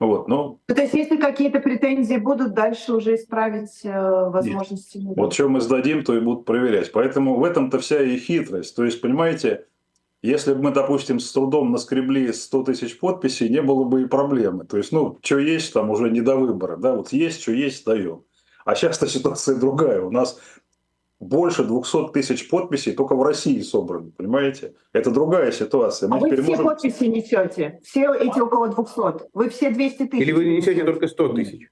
Вот, 0.00 0.28
но... 0.28 0.58
Ну, 0.66 0.74
то 0.74 0.80
есть, 0.80 0.94
если 0.94 1.18
какие-то 1.18 1.60
претензии 1.60 2.16
будут, 2.16 2.54
дальше 2.54 2.94
уже 2.94 3.14
исправить 3.14 3.84
э, 3.84 3.90
возможности. 4.30 4.98
Нет. 4.98 5.16
Вот 5.16 5.34
что 5.34 5.48
мы 5.48 5.60
сдадим, 5.60 6.02
то 6.02 6.16
и 6.16 6.20
будут 6.20 6.46
проверять. 6.46 6.90
Поэтому 6.90 7.38
в 7.38 7.44
этом-то 7.44 7.78
вся 7.78 8.02
и 8.02 8.16
хитрость. 8.16 8.74
То 8.74 8.84
есть, 8.84 9.00
понимаете, 9.00 9.66
если 10.22 10.52
бы 10.52 10.62
мы, 10.62 10.70
допустим, 10.72 11.18
с 11.18 11.32
трудом 11.32 11.72
наскребли 11.72 12.32
100 12.32 12.64
тысяч 12.64 12.98
подписей, 12.98 13.48
не 13.48 13.62
было 13.62 13.84
бы 13.84 14.02
и 14.02 14.06
проблемы. 14.06 14.64
То 14.64 14.76
есть, 14.76 14.92
ну, 14.92 15.18
что 15.22 15.38
есть, 15.38 15.72
там 15.72 15.90
уже 15.90 16.10
не 16.10 16.20
до 16.20 16.36
выбора. 16.36 16.76
Да, 16.76 16.94
вот 16.94 17.12
есть, 17.12 17.42
что 17.42 17.52
есть, 17.52 17.84
даем. 17.86 18.24
А 18.64 18.74
сейчас-то 18.74 19.06
ситуация 19.06 19.56
другая. 19.56 20.02
У 20.02 20.10
нас 20.10 20.38
больше 21.20 21.64
200 21.64 22.12
тысяч 22.12 22.48
подписей 22.48 22.92
только 22.92 23.14
в 23.14 23.22
России 23.22 23.60
собраны, 23.60 24.10
понимаете? 24.10 24.74
Это 24.92 25.10
другая 25.10 25.52
ситуация. 25.52 26.08
Мы 26.08 26.16
а 26.16 26.20
вы 26.20 26.32
все 26.32 26.42
можем... 26.42 26.64
подписи 26.64 27.04
несете? 27.04 27.80
Все 27.82 28.12
эти 28.14 28.38
около 28.38 28.68
200? 28.68 29.30
Вы 29.32 29.48
все 29.50 29.70
200 29.70 30.06
тысяч? 30.06 30.22
Или 30.22 30.32
вы 30.32 30.44
несете 30.46 30.84
только 30.84 31.08
100 31.08 31.28
тысяч? 31.34 31.68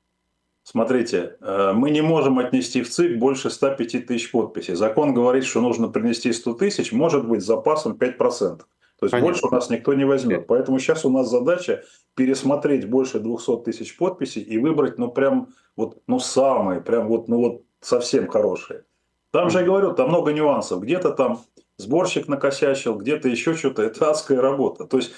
Смотрите, 0.71 1.39
э, 1.41 1.73
мы 1.73 1.89
не 1.89 2.03
можем 2.03 2.39
отнести 2.39 2.83
в 2.83 2.91
ЦИК 2.91 3.19
больше 3.19 3.49
105 3.49 4.05
тысяч 4.07 4.31
подписей. 4.31 4.75
Закон 4.75 5.15
говорит, 5.15 5.45
что 5.45 5.63
нужно 5.63 5.89
принести 5.89 6.31
100 6.31 6.53
тысяч, 6.53 6.93
может 6.93 7.27
быть, 7.27 7.43
с 7.43 7.47
запасом 7.47 7.97
5%. 7.97 8.59
То 8.59 9.07
есть 9.07 9.13
Понятно. 9.13 9.21
больше 9.21 9.47
у 9.47 9.51
нас 9.51 9.71
никто 9.71 9.95
не 9.95 10.05
возьмет. 10.05 10.47
Поэтому 10.47 10.79
сейчас 10.79 11.07
у 11.07 11.11
нас 11.11 11.31
задача 11.31 11.85
пересмотреть 12.15 12.87
больше 12.87 13.19
200 13.19 13.63
тысяч 13.65 13.97
подписей 13.97 14.43
и 14.43 14.59
выбрать, 14.59 14.99
ну, 14.99 15.11
прям, 15.11 15.49
вот, 15.75 16.03
ну, 16.07 16.19
самые, 16.19 16.83
прям 16.83 17.09
вот, 17.09 17.29
ну, 17.29 17.39
вот 17.39 17.63
совсем 17.81 18.29
хорошие. 18.29 18.85
Там 19.31 19.49
же 19.49 19.61
я 19.61 19.65
говорю, 19.65 19.95
там 19.95 20.11
много 20.11 20.35
нюансов. 20.35 20.83
Где-то 20.83 21.13
там 21.13 21.41
сборщик 21.79 22.29
накосячил, 22.29 22.95
где-то 22.95 23.31
еще 23.31 23.55
что-то. 23.55 23.85
Это 23.85 24.11
адская 24.11 24.43
работа. 24.43 24.85
То 24.85 24.99
есть 24.99 25.13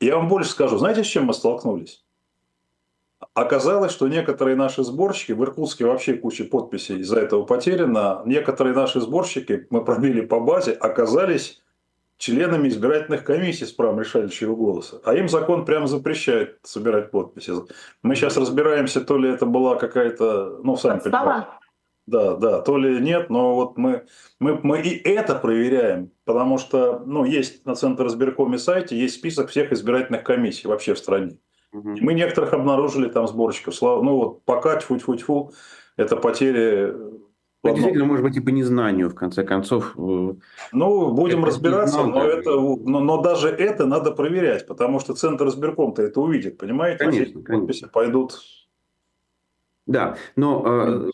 я 0.00 0.16
вам 0.16 0.28
больше 0.28 0.50
скажу, 0.50 0.76
знаете, 0.76 1.02
с 1.02 1.06
чем 1.06 1.24
мы 1.24 1.32
столкнулись? 1.32 2.04
Оказалось, 3.34 3.92
что 3.92 4.08
некоторые 4.08 4.56
наши 4.56 4.84
сборщики, 4.84 5.32
в 5.32 5.42
Иркутске 5.42 5.86
вообще 5.86 6.14
куча 6.14 6.44
подписей 6.44 6.98
из-за 6.98 7.18
этого 7.18 7.44
потеряно, 7.44 8.22
некоторые 8.26 8.74
наши 8.74 9.00
сборщики, 9.00 9.66
мы 9.70 9.84
пробили 9.84 10.20
по 10.20 10.38
базе, 10.38 10.72
оказались 10.72 11.62
членами 12.18 12.68
избирательных 12.68 13.24
комиссий 13.24 13.64
с 13.64 13.72
правом 13.72 14.00
решающего 14.00 14.54
голоса. 14.54 15.00
А 15.04 15.14
им 15.14 15.30
закон 15.30 15.64
прямо 15.64 15.86
запрещает 15.86 16.58
собирать 16.62 17.10
подписи. 17.10 17.52
Мы 18.02 18.14
сейчас 18.16 18.36
разбираемся, 18.36 19.00
то 19.00 19.16
ли 19.16 19.30
это 19.30 19.46
была 19.46 19.76
какая-то, 19.76 20.60
ну, 20.62 20.76
сами 20.76 21.00
понимаете. 21.00 21.48
Да, 22.06 22.36
да, 22.36 22.60
то 22.60 22.76
ли 22.78 23.00
нет, 23.00 23.30
но 23.30 23.54
вот 23.54 23.78
мы, 23.78 24.04
мы, 24.40 24.58
мы 24.62 24.80
и 24.82 25.08
это 25.08 25.36
проверяем, 25.36 26.10
потому 26.24 26.58
что 26.58 27.00
ну, 27.06 27.24
есть 27.24 27.64
на 27.64 27.76
Центр 27.76 28.08
избиркоме 28.08 28.58
сайте 28.58 28.98
есть 28.98 29.14
список 29.14 29.50
всех 29.50 29.72
избирательных 29.72 30.24
комиссий 30.24 30.66
вообще 30.66 30.94
в 30.94 30.98
стране. 30.98 31.38
Угу. 31.72 31.96
Мы 32.00 32.14
некоторых 32.14 32.52
обнаружили 32.52 33.08
там 33.08 33.26
сборщиков. 33.26 33.80
Ну 33.80 34.16
вот 34.16 34.44
пока 34.44 34.76
тьфу-тьфу-тьфу, 34.76 35.52
это 35.96 36.16
потери 36.16 36.94
ну, 37.64 37.74
действительно, 37.74 38.06
может 38.06 38.24
быть, 38.24 38.36
и 38.36 38.40
по 38.40 38.48
незнанию, 38.48 39.08
в 39.08 39.14
конце 39.14 39.44
концов. 39.44 39.94
Э, 39.96 40.34
ну, 40.72 41.12
будем 41.12 41.38
это 41.40 41.48
разбираться, 41.48 42.04
но, 42.04 42.24
это, 42.24 42.50
но, 42.50 43.00
но 43.00 43.22
даже 43.22 43.48
это 43.50 43.86
надо 43.86 44.10
проверять, 44.10 44.66
потому 44.66 44.98
что 44.98 45.14
Центр 45.14 45.46
избирком-то 45.46 46.02
это 46.02 46.20
увидит, 46.20 46.58
понимаете? 46.58 47.04
Конечно, 47.04 47.42
конечно. 47.42 47.88
пойдут. 47.88 48.40
Да, 49.86 50.16
но 50.34 50.62
э, 50.66 51.10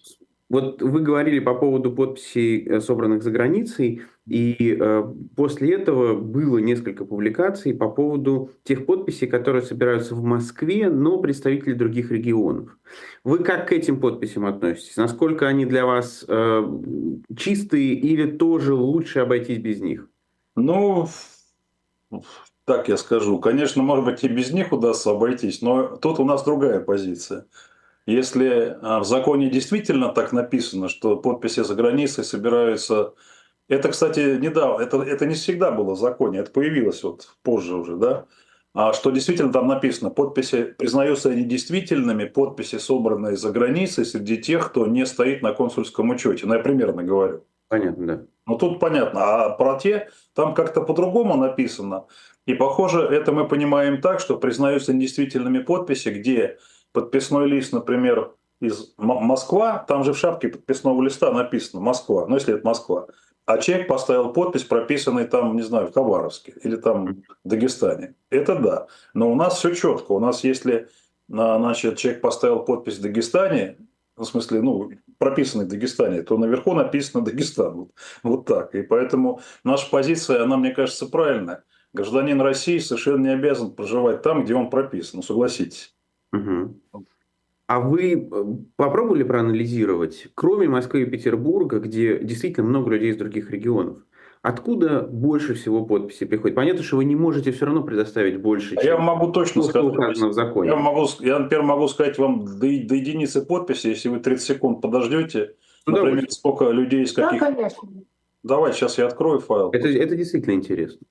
вот 0.51 0.81
вы 0.81 1.01
говорили 1.01 1.41
по 1.41 1.55
поводу 1.55 1.93
подписей, 1.93 2.67
э, 2.67 2.81
собранных 2.81 3.23
за 3.23 3.31
границей, 3.31 4.03
и 4.27 4.77
э, 4.81 5.15
после 5.37 5.75
этого 5.75 6.15
было 6.15 6.59
несколько 6.59 7.05
публикаций 7.05 7.75
по 7.75 7.91
поводу 7.91 8.51
тех 8.63 8.87
подписей, 8.87 9.27
которые 9.27 9.63
собираются 9.63 10.15
в 10.15 10.23
Москве, 10.23 10.89
но 10.89 11.19
представители 11.19 11.75
других 11.75 12.11
регионов. 12.11 12.79
Вы 13.25 13.41
как 13.41 13.69
к 13.69 13.73
этим 13.73 14.01
подписям 14.01 14.47
относитесь? 14.47 14.97
Насколько 14.97 15.49
они 15.49 15.67
для 15.67 15.85
вас 15.85 16.25
э, 16.27 16.63
чистые 17.37 17.93
или 17.95 18.31
тоже 18.31 18.75
лучше 18.75 19.21
обойтись 19.21 19.59
без 19.59 19.81
них? 19.81 20.09
Ну, 20.57 21.09
так 22.65 22.89
я 22.89 22.97
скажу. 22.97 23.39
Конечно, 23.39 23.83
может 23.83 24.05
быть, 24.07 24.25
и 24.25 24.29
без 24.29 24.51
них 24.51 24.73
удастся 24.73 25.11
обойтись, 25.11 25.61
но 25.61 25.97
тут 25.97 26.21
у 26.21 26.25
нас 26.25 26.43
другая 26.43 26.81
позиция. 26.81 27.47
Если 28.09 28.75
а, 28.81 29.01
в 29.01 29.05
законе 29.05 29.51
действительно 29.51 30.09
так 30.09 30.33
написано, 30.33 30.89
что 30.89 31.19
подписи 31.19 31.63
за 31.63 31.75
границей 31.75 32.25
собираются... 32.25 33.13
Это, 33.69 33.91
кстати, 33.91 34.39
недавно, 34.41 34.83
это, 34.83 35.03
это 35.03 35.27
не 35.27 35.35
всегда 35.35 35.71
было 35.71 35.95
в 35.95 35.99
законе, 35.99 36.39
это 36.39 36.51
появилось 36.51 37.03
вот 37.03 37.29
позже 37.43 37.77
уже, 37.77 37.97
да? 37.97 38.25
А 38.73 38.95
что 38.95 39.11
действительно 39.11 39.53
там 39.53 39.67
написано, 39.67 40.09
подписи 40.09 40.75
признаются 40.79 41.35
недействительными, 41.35 42.25
подписи, 42.25 42.79
собранные 42.79 43.37
за 43.37 43.51
границей, 43.51 44.07
среди 44.07 44.39
тех, 44.39 44.71
кто 44.71 44.87
не 44.87 45.05
стоит 45.05 45.43
на 45.43 45.53
консульском 45.53 46.09
учете. 46.09 46.47
Ну, 46.47 46.55
я 46.55 46.61
примерно 46.61 47.03
говорю. 47.03 47.45
Понятно, 47.69 48.07
да. 48.07 48.23
Ну, 48.47 48.57
тут 48.57 48.81
понятно. 48.81 49.21
А 49.21 49.51
про 49.51 49.79
те, 49.79 50.09
там 50.35 50.55
как-то 50.55 50.81
по-другому 50.81 51.37
написано. 51.37 52.07
И, 52.47 52.55
похоже, 52.55 53.03
это 53.03 53.33
мы 53.33 53.47
понимаем 53.47 54.01
так, 54.01 54.21
что 54.21 54.39
признаются 54.39 54.95
недействительными 54.95 55.59
подписи, 55.59 56.09
где 56.09 56.57
подписной 56.93 57.47
лист, 57.49 57.73
например, 57.73 58.35
из 58.61 58.95
Москва, 58.97 59.85
там 59.87 60.05
же 60.05 60.13
в 60.13 60.19
шапке 60.19 60.49
подписного 60.49 61.01
листа 61.03 61.33
написано 61.33 61.81
Москва, 61.81 62.27
ну 62.27 62.35
если 62.35 62.55
это 62.55 62.67
Москва. 62.67 63.07
А 63.47 63.59
человек 63.59 63.89
поставил 63.89 64.33
подпись, 64.33 64.65
прописанный 64.65 65.25
там, 65.25 65.57
не 65.57 65.63
знаю, 65.63 65.87
в 65.87 65.95
Хабаровске 65.95 66.55
или 66.63 66.77
там 66.77 67.23
в 67.45 67.49
Дагестане. 67.49 68.15
Это 68.29 68.57
да. 68.57 68.87
Но 69.15 69.33
у 69.33 69.35
нас 69.35 69.57
все 69.57 69.75
четко. 69.75 70.13
У 70.13 70.21
нас, 70.21 70.45
если 70.45 70.89
значит, 71.29 71.97
человек 71.97 72.21
поставил 72.21 72.61
подпись 72.61 72.99
в 72.99 73.03
Дагестане, 73.03 73.79
в 74.17 74.25
смысле, 74.25 74.61
ну, 74.61 74.91
прописанный 75.17 75.65
в 75.65 75.69
Дагестане, 75.69 76.23
то 76.23 76.37
наверху 76.37 76.75
написано 76.75 77.25
Дагестан. 77.25 77.75
Вот, 77.75 77.91
вот 78.23 78.45
так. 78.45 78.75
И 78.75 78.83
поэтому 78.83 79.41
наша 79.65 79.89
позиция, 79.91 80.43
она, 80.43 80.59
мне 80.59 80.73
кажется, 80.73 81.07
правильная. 81.07 81.65
Гражданин 81.95 82.41
России 82.43 82.79
совершенно 82.79 83.29
не 83.29 83.33
обязан 83.33 83.73
проживать 83.73 84.21
там, 84.21 84.45
где 84.45 84.55
он 84.55 84.69
прописан. 84.69 85.21
Ну, 85.21 85.23
согласитесь. 85.23 85.95
Угу. 86.33 87.05
А 87.67 87.81
вы 87.81 88.15
э, 88.15 88.45
попробовали 88.77 89.23
проанализировать, 89.25 90.29
кроме 90.35 90.69
Москвы 90.69 91.03
и 91.03 91.07
Петербурга, 91.07 91.81
где 91.81 92.19
действительно 92.19 92.67
много 92.67 92.93
людей 92.93 93.11
из 93.11 93.17
других 93.17 93.51
регионов, 93.51 93.99
откуда 94.41 95.03
больше 95.03 95.53
всего 95.53 95.85
подписей 95.85 96.27
приходит? 96.27 96.57
Понятно, 96.57 96.83
что 96.83 96.97
вы 96.97 97.05
не 97.05 97.15
можете 97.15 97.53
все 97.53 97.67
равно 97.67 97.83
предоставить 97.83 98.41
больше, 98.41 98.75
а 98.75 98.83
чем 98.83 98.93
Я 98.93 98.99
могу 98.99 99.33
точно 99.33 99.63
то, 99.63 99.69
сказать. 99.69 100.17
в 100.17 100.33
законе. 100.33 100.71
Я, 100.71 100.77
могу, 100.77 101.07
я, 101.21 101.39
например, 101.39 101.65
могу 101.65 101.89
сказать 101.89 102.17
вам 102.17 102.47
до, 102.47 102.61
до 102.61 102.67
единицы 102.95 103.45
подписи, 103.45 103.89
если 103.89 104.09
вы 104.09 104.21
30 104.21 104.47
секунд 104.47 104.81
подождете, 104.81 105.55
ну, 105.85 105.93
например, 105.93 106.15
давайте. 106.15 106.35
сколько 106.35 106.71
людей 106.71 107.03
из 107.03 107.13
каких... 107.13 107.39
Да, 107.39 107.47
конечно. 107.47 107.89
Давай, 108.43 108.73
сейчас 108.73 108.97
я 108.97 109.07
открою 109.07 109.41
файл. 109.41 109.71
Это, 109.73 109.89
это 109.89 110.17
действительно 110.17 110.55
интересно. 110.55 111.07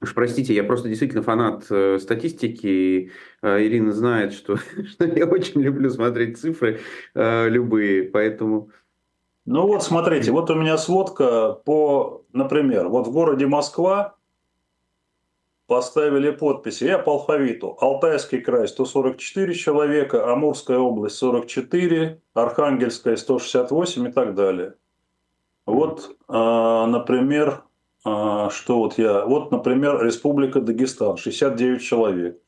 Уж 0.00 0.14
простите, 0.14 0.54
я 0.54 0.62
просто 0.62 0.88
действительно 0.88 1.22
фанат 1.22 1.66
э, 1.70 1.98
статистики. 1.98 3.10
Э, 3.42 3.60
Ирина 3.60 3.92
знает, 3.92 4.32
что, 4.32 4.56
что 4.90 5.04
я 5.04 5.26
очень 5.26 5.60
люблю 5.60 5.90
смотреть 5.90 6.38
цифры 6.38 6.80
э, 7.14 7.48
любые, 7.48 8.04
поэтому... 8.04 8.70
Ну 9.44 9.66
вот 9.66 9.82
смотрите, 9.82 10.30
вот 10.30 10.50
у 10.50 10.54
меня 10.54 10.76
сводка 10.78 11.52
по, 11.52 12.22
например, 12.32 12.88
вот 12.88 13.06
в 13.08 13.10
городе 13.10 13.46
Москва 13.46 14.14
поставили 15.66 16.30
подписи, 16.30 16.84
я 16.84 16.98
по 16.98 17.12
алфавиту. 17.12 17.76
Алтайский 17.80 18.40
край 18.40 18.68
144 18.68 19.54
человека, 19.54 20.32
Амурская 20.32 20.78
область 20.78 21.16
44, 21.16 22.20
Архангельская 22.34 23.16
168 23.16 24.08
и 24.08 24.12
так 24.12 24.34
далее. 24.34 24.74
Вот, 25.66 26.16
э, 26.28 26.32
например, 26.32 27.64
что 28.02 28.78
вот 28.78 28.98
я... 28.98 29.24
Вот, 29.24 29.50
например, 29.50 30.02
Республика 30.04 30.60
Дагестан, 30.60 31.16
69 31.16 31.82
человек. 31.82 32.40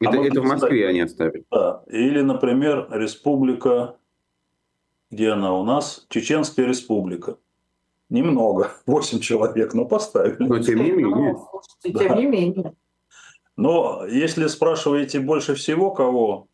Это, 0.00 0.20
а 0.20 0.24
это 0.24 0.40
в 0.40 0.44
Москве 0.44 0.88
они 0.88 1.00
оставили? 1.00 1.44
Да. 1.50 1.82
Или, 1.88 2.20
например, 2.20 2.88
Республика... 2.90 3.96
Где 5.10 5.30
она 5.30 5.54
у 5.54 5.64
нас? 5.64 6.06
Чеченская 6.10 6.66
Республика. 6.66 7.38
Немного, 8.10 8.72
8 8.86 9.20
человек, 9.20 9.74
но 9.74 9.84
поставили. 9.84 10.36
Но 10.38 10.58
тем 10.60 10.82
не 10.82 10.92
менее. 10.92 11.36
Тем 11.82 12.16
не 12.16 12.26
менее. 12.26 12.74
Но 13.56 14.06
если 14.06 14.46
спрашиваете 14.46 15.18
больше 15.18 15.54
всего 15.54 15.90
кого? 15.90 16.46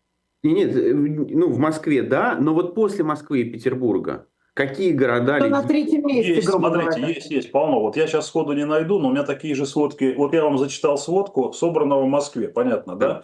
Нет, 0.43 0.75
э, 0.75 0.95
ну 0.95 1.51
в 1.51 1.59
Москве, 1.59 2.03
да, 2.03 2.37
но 2.41 2.55
вот 2.55 2.75
после 2.75 3.05
Москвы 3.05 3.43
и 3.43 3.51
Петербурга, 3.51 4.27
какие 4.55 4.93
города... 4.93 5.37
Кто 5.37 5.49
на 5.49 5.63
третьем 5.63 6.07
месте, 6.07 6.37
есть, 6.37 6.49
смотрите, 6.49 6.91
говоря. 6.91 7.09
есть, 7.09 7.31
есть, 7.31 7.53
полно. 7.53 7.81
Вот 7.81 7.97
я 7.97 8.07
сейчас 8.07 8.27
сходу 8.27 8.53
не 8.53 8.65
найду, 8.65 8.99
но 8.99 9.09
у 9.09 9.11
меня 9.11 9.25
такие 9.25 9.55
же 9.55 9.67
сводки. 9.67 10.15
Вот 10.17 10.33
я 10.33 10.45
вам 10.45 10.57
зачитал 10.59 10.97
сводку, 10.97 11.53
собранного 11.53 12.05
в 12.05 12.09
Москве, 12.09 12.49
понятно, 12.49 12.97
да? 12.97 13.09
да? 13.09 13.23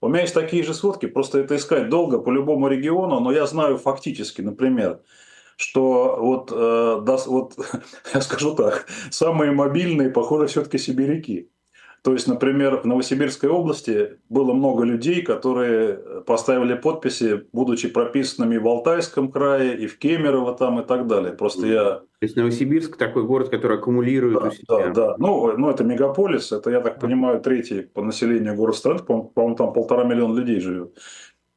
У 0.00 0.08
меня 0.08 0.22
есть 0.22 0.34
такие 0.34 0.62
же 0.62 0.72
сводки, 0.72 1.06
просто 1.06 1.40
это 1.40 1.56
искать 1.56 1.90
долго 1.90 2.18
по 2.18 2.30
любому 2.30 2.68
региону, 2.68 3.20
но 3.20 3.32
я 3.32 3.46
знаю 3.46 3.76
фактически, 3.76 4.40
например, 4.40 5.00
что 5.56 6.16
вот, 6.18 6.50
э, 6.50 7.00
да, 7.02 7.18
вот 7.26 7.54
я 8.14 8.20
скажу 8.22 8.54
так, 8.54 8.86
самые 9.10 9.52
мобильные, 9.52 10.08
похоже, 10.08 10.46
все-таки 10.46 10.78
сибиряки. 10.78 11.49
То 12.02 12.14
есть, 12.14 12.26
например, 12.26 12.78
в 12.78 12.86
Новосибирской 12.86 13.50
области 13.50 14.18
было 14.30 14.54
много 14.54 14.84
людей, 14.84 15.22
которые 15.22 16.22
поставили 16.26 16.74
подписи, 16.74 17.46
будучи 17.52 17.88
прописанными 17.88 18.56
в 18.56 18.66
Алтайском 18.66 19.30
крае, 19.30 19.76
и 19.76 19.86
в 19.86 19.98
Кемерово 19.98 20.54
там 20.54 20.80
и 20.80 20.84
так 20.84 21.06
далее. 21.06 21.32
Просто 21.32 21.66
я... 21.66 21.84
То 21.84 22.06
есть 22.22 22.36
Новосибирск 22.36 22.96
такой 22.96 23.24
город, 23.24 23.50
который 23.50 23.76
аккумулирует 23.76 24.40
да, 24.40 24.48
у 24.48 24.50
себя. 24.50 24.64
Да, 24.68 24.90
да. 24.92 25.14
Ну, 25.18 25.56
ну, 25.58 25.68
это 25.68 25.84
мегаполис, 25.84 26.52
это, 26.52 26.70
я 26.70 26.80
так 26.80 27.00
понимаю, 27.00 27.40
третий 27.40 27.82
по 27.82 28.02
населению 28.02 28.54
город 28.54 28.76
страны, 28.76 29.00
по-моему, 29.00 29.56
там 29.56 29.72
полтора 29.74 30.04
миллиона 30.04 30.38
людей 30.38 30.60
живет. 30.60 30.98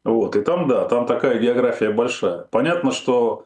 Вот, 0.04 0.36
и 0.36 0.42
там, 0.42 0.68
да, 0.68 0.86
там 0.86 1.06
такая 1.06 1.40
география 1.40 1.92
большая. 1.92 2.48
Понятно, 2.52 2.92
что 2.92 3.46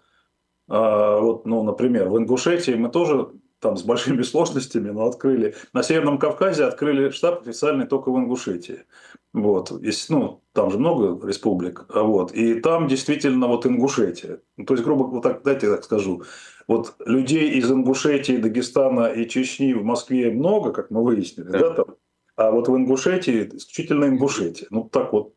а, 0.67 1.19
вот, 1.19 1.45
ну, 1.45 1.61
например, 1.63 2.09
в 2.09 2.17
Ингушетии 2.17 2.73
мы 2.73 2.89
тоже 2.89 3.29
там 3.59 3.77
с 3.77 3.83
большими 3.83 4.21
сложностями, 4.21 4.89
но 4.89 5.07
открыли. 5.07 5.55
На 5.73 5.83
Северном 5.83 6.19
Кавказе 6.19 6.65
открыли 6.65 7.09
штаб 7.09 7.41
официальный 7.41 7.87
только 7.87 8.11
в 8.11 8.17
Ингушетии. 8.17 8.85
Вот. 9.33 9.71
И, 9.83 9.91
ну, 10.09 10.41
там 10.53 10.71
же 10.71 10.77
много 10.77 11.25
республик. 11.27 11.85
Вот. 11.93 12.31
И 12.33 12.59
там 12.61 12.87
действительно 12.87 13.47
вот 13.47 13.65
Ингушетия. 13.65 14.41
Ну, 14.57 14.65
то 14.65 14.73
есть, 14.73 14.83
грубо 14.83 15.03
вот 15.03 15.23
так, 15.23 15.43
дайте 15.43 15.67
я 15.67 15.73
так 15.73 15.83
скажу. 15.83 16.23
Вот 16.67 16.95
людей 17.05 17.51
из 17.51 17.71
Ингушетии, 17.71 18.37
Дагестана 18.37 19.07
и 19.07 19.27
Чечни 19.27 19.73
в 19.73 19.83
Москве 19.83 20.31
много, 20.31 20.71
как 20.71 20.91
мы 20.91 21.03
выяснили, 21.03 21.47
да, 21.47 21.59
да 21.59 21.69
там. 21.71 21.95
А 22.35 22.51
вот 22.51 22.67
в 22.67 22.75
Ингушетии 22.75 23.49
исключительно 23.53 24.05
Ингушетия. 24.05 24.67
Ну, 24.69 24.83
так 24.83 25.11
вот. 25.13 25.33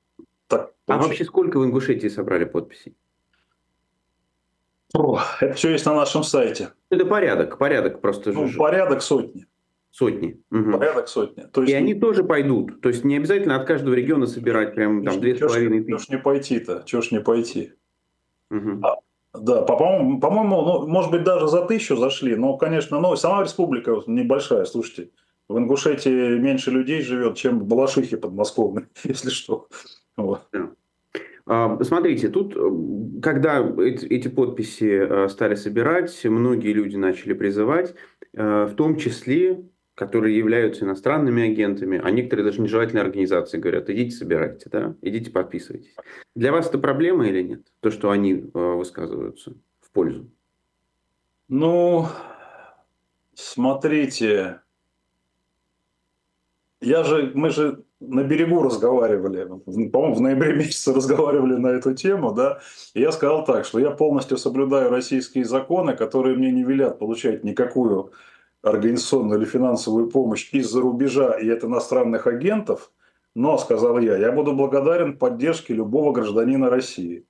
Так 0.49 0.73
а 0.87 0.99
вообще 0.99 1.25
сколько 1.25 1.59
в 1.59 1.65
Ингушетии 1.65 2.09
собрали 2.09 2.45
подписей? 2.45 2.97
О, 4.94 5.20
это 5.40 5.54
все 5.54 5.70
есть 5.70 5.87
на 5.87 5.94
нашем 5.94 6.25
сайте. 6.25 6.70
Это 6.90 7.06
порядок, 7.06 7.59
порядок 7.59 8.00
просто. 8.00 8.32
Ну, 8.32 8.49
порядок 8.56 9.02
сотни. 9.02 9.47
Сотни. 9.90 10.40
Угу. 10.50 10.78
Порядок 10.78 11.09
сотни. 11.09 11.42
То 11.52 11.62
есть... 11.62 11.73
И 11.73 11.76
они 11.76 11.94
тоже 11.94 12.25
пойдут. 12.25 12.80
То 12.80 12.88
есть 12.88 13.04
не 13.04 13.16
обязательно 13.16 13.56
от 13.56 13.66
каждого 13.66 13.94
региона 13.94 14.26
собирать 14.26 14.75
прям 14.75 15.04
там 15.04 15.20
две 15.20 15.37
с 15.37 15.40
половиной 15.40 15.80
тысячи. 15.80 15.88
Чего 15.88 15.99
ж 15.99 16.09
не 16.09 16.18
пойти-то? 16.18 16.82
Чего 16.87 17.02
ж 17.02 17.11
не 17.11 17.20
пойти? 17.20 17.73
Угу. 18.50 18.80
А, 18.82 18.97
да, 19.35 19.62
по-моему, 19.62 20.20
по-моему, 20.20 20.62
ну, 20.62 20.87
может 20.88 21.11
быть, 21.11 21.25
даже 21.25 21.49
за 21.49 21.64
тысячу 21.66 21.97
зашли. 21.97 22.35
Но, 22.37 22.56
конечно, 22.56 23.00
ну, 23.00 23.14
сама 23.16 23.42
республика 23.42 24.00
небольшая, 24.06 24.64
слушайте. 24.64 25.11
В 25.49 25.59
Ингушетии 25.59 26.38
меньше 26.38 26.70
людей 26.70 27.02
живет, 27.02 27.37
чем 27.37 27.59
в 27.59 27.64
Балашихе 27.64 28.16
подмосковной, 28.16 28.87
если 29.04 29.30
что. 29.30 29.68
Вот. 30.16 30.47
Да. 30.52 30.70
А, 31.52 31.83
смотрите, 31.83 32.28
тут, 32.28 32.54
э, 32.57 33.21
когда 33.21 33.59
эти 33.59 34.28
подписи 34.28 35.25
э, 35.25 35.28
стали 35.28 35.57
собирать, 35.57 36.25
многие 36.25 36.73
люди 36.73 36.95
начали 36.95 37.33
призывать, 37.33 37.92
э, 38.35 38.66
в 38.66 38.76
том 38.76 38.97
числе, 38.97 39.64
которые 39.97 40.38
являются 40.38 40.85
иностранными 40.85 41.42
агентами, 41.50 42.00
а 42.00 42.09
некоторые 42.12 42.45
даже 42.47 42.62
нежелательные 42.62 43.02
организации 43.02 43.59
говорят, 43.59 43.90
идите 43.90 44.14
собирайте, 44.14 44.71
да, 44.71 44.95
идите 45.02 45.33
подписывайтесь. 45.33 45.97
Для 46.37 46.52
вас 46.52 46.69
это 46.69 46.78
проблема 46.78 47.26
или 47.26 47.42
нет? 47.42 47.66
То, 47.80 47.90
что 47.90 48.12
они 48.12 48.49
высказываются 48.54 49.57
в 49.81 49.90
пользу? 49.90 50.31
Ну, 51.48 52.07
смотрите, 53.35 54.61
я 56.81 57.03
же, 57.03 57.33
мы 57.35 57.51
же 57.51 57.80
на 58.01 58.25
берегу 58.25 58.63
разговаривали, 58.63 59.45
по-моему, 59.89 60.15
в 60.15 60.21
ноябре 60.21 60.55
месяце 60.57 60.93
разговаривали 60.93 61.55
на 61.55 61.69
эту 61.69 61.95
тему, 61.95 62.33
да, 62.33 62.61
и 62.95 63.01
я 63.01 63.13
сказал 63.13 63.45
так, 63.45 63.65
что 63.65 63.79
я 63.79 63.91
полностью 63.91 64.39
соблюдаю 64.39 64.91
российские 64.91 65.45
законы, 65.45 65.95
которые 65.95 66.37
мне 66.37 66.51
не 66.51 66.65
велят 66.65 66.99
получать 66.99 67.45
никакую 67.45 68.13
организационную 68.63 69.41
или 69.41 69.47
финансовую 69.47 70.11
помощь 70.11 70.49
из-за 70.53 70.81
рубежа 70.81 71.33
и 71.39 71.49
от 71.49 71.65
иностранных 71.65 72.27
агентов, 72.27 72.91
но, 73.35 73.57
сказал 73.59 73.99
я, 73.99 74.17
я 74.17 74.33
буду 74.33 74.53
благодарен 74.53 75.17
поддержке 75.17 75.73
любого 75.73 76.13
гражданина 76.13 76.69
России. 76.69 77.27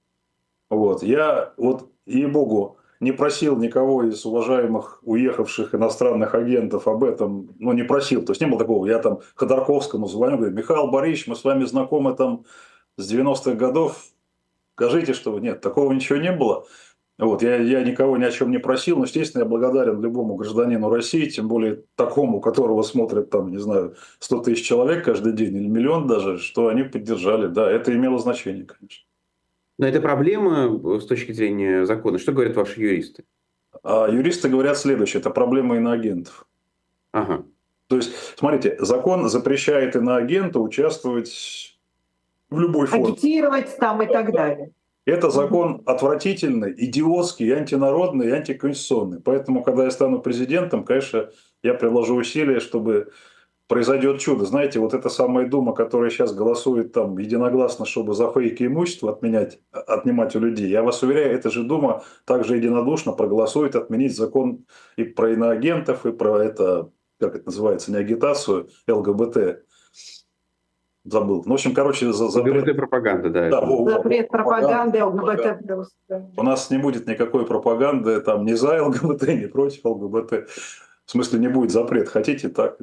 Вот, 0.70 1.02
я 1.02 1.52
вот, 1.56 1.90
ей-богу, 2.06 2.78
не 3.00 3.12
просил 3.12 3.56
никого 3.56 4.04
из 4.04 4.24
уважаемых 4.26 5.00
уехавших 5.02 5.74
иностранных 5.74 6.34
агентов 6.34 6.86
об 6.86 7.02
этом, 7.02 7.54
ну, 7.58 7.72
не 7.72 7.82
просил, 7.82 8.24
то 8.24 8.32
есть 8.32 8.40
не 8.40 8.46
было 8.46 8.58
такого, 8.58 8.86
я 8.86 8.98
там 8.98 9.20
Ходорковскому 9.34 10.06
звоню, 10.06 10.36
говорю, 10.36 10.54
Михаил 10.54 10.88
Борисович, 10.88 11.26
мы 11.28 11.36
с 11.36 11.44
вами 11.44 11.64
знакомы 11.64 12.14
там 12.14 12.44
с 12.98 13.10
90-х 13.10 13.52
годов, 13.52 14.04
скажите, 14.74 15.14
что 15.14 15.38
нет, 15.38 15.60
такого 15.60 15.92
ничего 15.92 16.18
не 16.18 16.32
было. 16.32 16.66
Вот, 17.18 17.42
я, 17.42 17.56
я 17.56 17.82
никого 17.82 18.16
ни 18.16 18.24
о 18.24 18.30
чем 18.30 18.50
не 18.50 18.56
просил, 18.56 18.96
но, 18.96 19.04
естественно, 19.04 19.42
я 19.42 19.48
благодарен 19.48 20.00
любому 20.00 20.36
гражданину 20.36 20.88
России, 20.88 21.28
тем 21.28 21.48
более 21.48 21.84
такому, 21.94 22.40
которого 22.40 22.82
смотрят 22.82 23.28
там, 23.28 23.50
не 23.50 23.58
знаю, 23.58 23.94
100 24.20 24.40
тысяч 24.40 24.66
человек 24.66 25.04
каждый 25.04 25.34
день 25.34 25.54
или 25.56 25.66
миллион 25.66 26.06
даже, 26.06 26.38
что 26.38 26.68
они 26.68 26.82
поддержали. 26.82 27.48
Да, 27.48 27.70
это 27.70 27.94
имело 27.94 28.18
значение, 28.18 28.64
конечно. 28.64 29.09
Но 29.80 29.86
это 29.86 30.02
проблема 30.02 30.78
э, 30.94 31.00
с 31.00 31.06
точки 31.06 31.32
зрения 31.32 31.86
закона. 31.86 32.18
Что 32.18 32.32
говорят 32.32 32.54
ваши 32.54 32.82
юристы? 32.82 33.24
А 33.82 34.08
юристы 34.10 34.50
говорят 34.50 34.76
следующее. 34.76 35.20
Это 35.20 35.30
проблема 35.30 35.76
иноагентов. 35.76 36.46
Ага. 37.12 37.44
То 37.86 37.96
есть, 37.96 38.12
смотрите, 38.36 38.76
закон 38.78 39.26
запрещает 39.30 39.96
иноагенту 39.96 40.62
участвовать 40.62 41.78
в 42.50 42.60
любой 42.60 42.88
форме. 42.88 43.06
Агитировать 43.06 43.74
там 43.78 44.02
и 44.02 44.06
так 44.06 44.30
далее. 44.34 44.72
Это 45.06 45.30
закон 45.30 45.82
отвратительный, 45.86 46.74
идиотский, 46.76 47.50
антинародный 47.50 48.28
и 48.28 48.32
антиконституционный. 48.32 49.20
Поэтому, 49.20 49.62
когда 49.62 49.84
я 49.84 49.90
стану 49.90 50.20
президентом, 50.20 50.84
конечно, 50.84 51.30
я 51.62 51.72
приложу 51.72 52.16
усилия, 52.16 52.60
чтобы 52.60 53.12
произойдет 53.70 54.18
чудо. 54.18 54.46
Знаете, 54.46 54.80
вот 54.80 54.94
эта 54.94 55.08
самая 55.08 55.46
Дума, 55.46 55.72
которая 55.72 56.10
сейчас 56.10 56.34
голосует 56.34 56.92
там 56.92 57.16
единогласно, 57.16 57.86
чтобы 57.86 58.14
за 58.14 58.28
фейки 58.32 58.64
имущество 58.66 59.12
отменять, 59.12 59.60
отнимать 59.70 60.34
у 60.34 60.40
людей, 60.40 60.68
я 60.68 60.82
вас 60.82 61.04
уверяю, 61.04 61.32
эта 61.32 61.50
же 61.50 61.62
Дума 61.62 62.02
также 62.24 62.56
единодушно 62.56 63.12
проголосует 63.12 63.76
отменить 63.76 64.16
закон 64.16 64.64
и 64.96 65.04
про 65.04 65.30
иноагентов, 65.30 66.04
и 66.04 66.10
про 66.10 66.38
это, 66.42 66.90
как 67.20 67.36
это 67.36 67.46
называется, 67.46 67.92
не 67.92 67.98
агитацию, 67.98 68.68
ЛГБТ. 68.88 69.62
Забыл. 71.04 71.44
Ну, 71.46 71.52
в 71.52 71.54
общем, 71.54 71.72
короче, 71.72 72.12
за 72.12 72.28
запрет... 72.28 72.64
ЛГБТ 72.64 72.76
пропаганда, 72.76 73.30
да. 73.30 73.50
да 73.50 73.58
это... 73.58 73.90
запрет 73.90 74.28
пропаганды, 74.30 75.04
ЛГБТ. 75.04 75.62
У 76.36 76.42
нас 76.42 76.70
не 76.70 76.78
будет 76.78 77.06
никакой 77.06 77.46
пропаганды 77.46 78.20
там 78.20 78.44
ни 78.44 78.54
за 78.54 78.82
ЛГБТ, 78.84 79.28
ни 79.28 79.46
против 79.46 79.84
ЛГБТ. 79.84 80.48
В 81.10 81.12
смысле, 81.12 81.40
не 81.40 81.48
будет 81.48 81.72
запрет. 81.72 82.08
Хотите 82.08 82.48
так, 82.48 82.78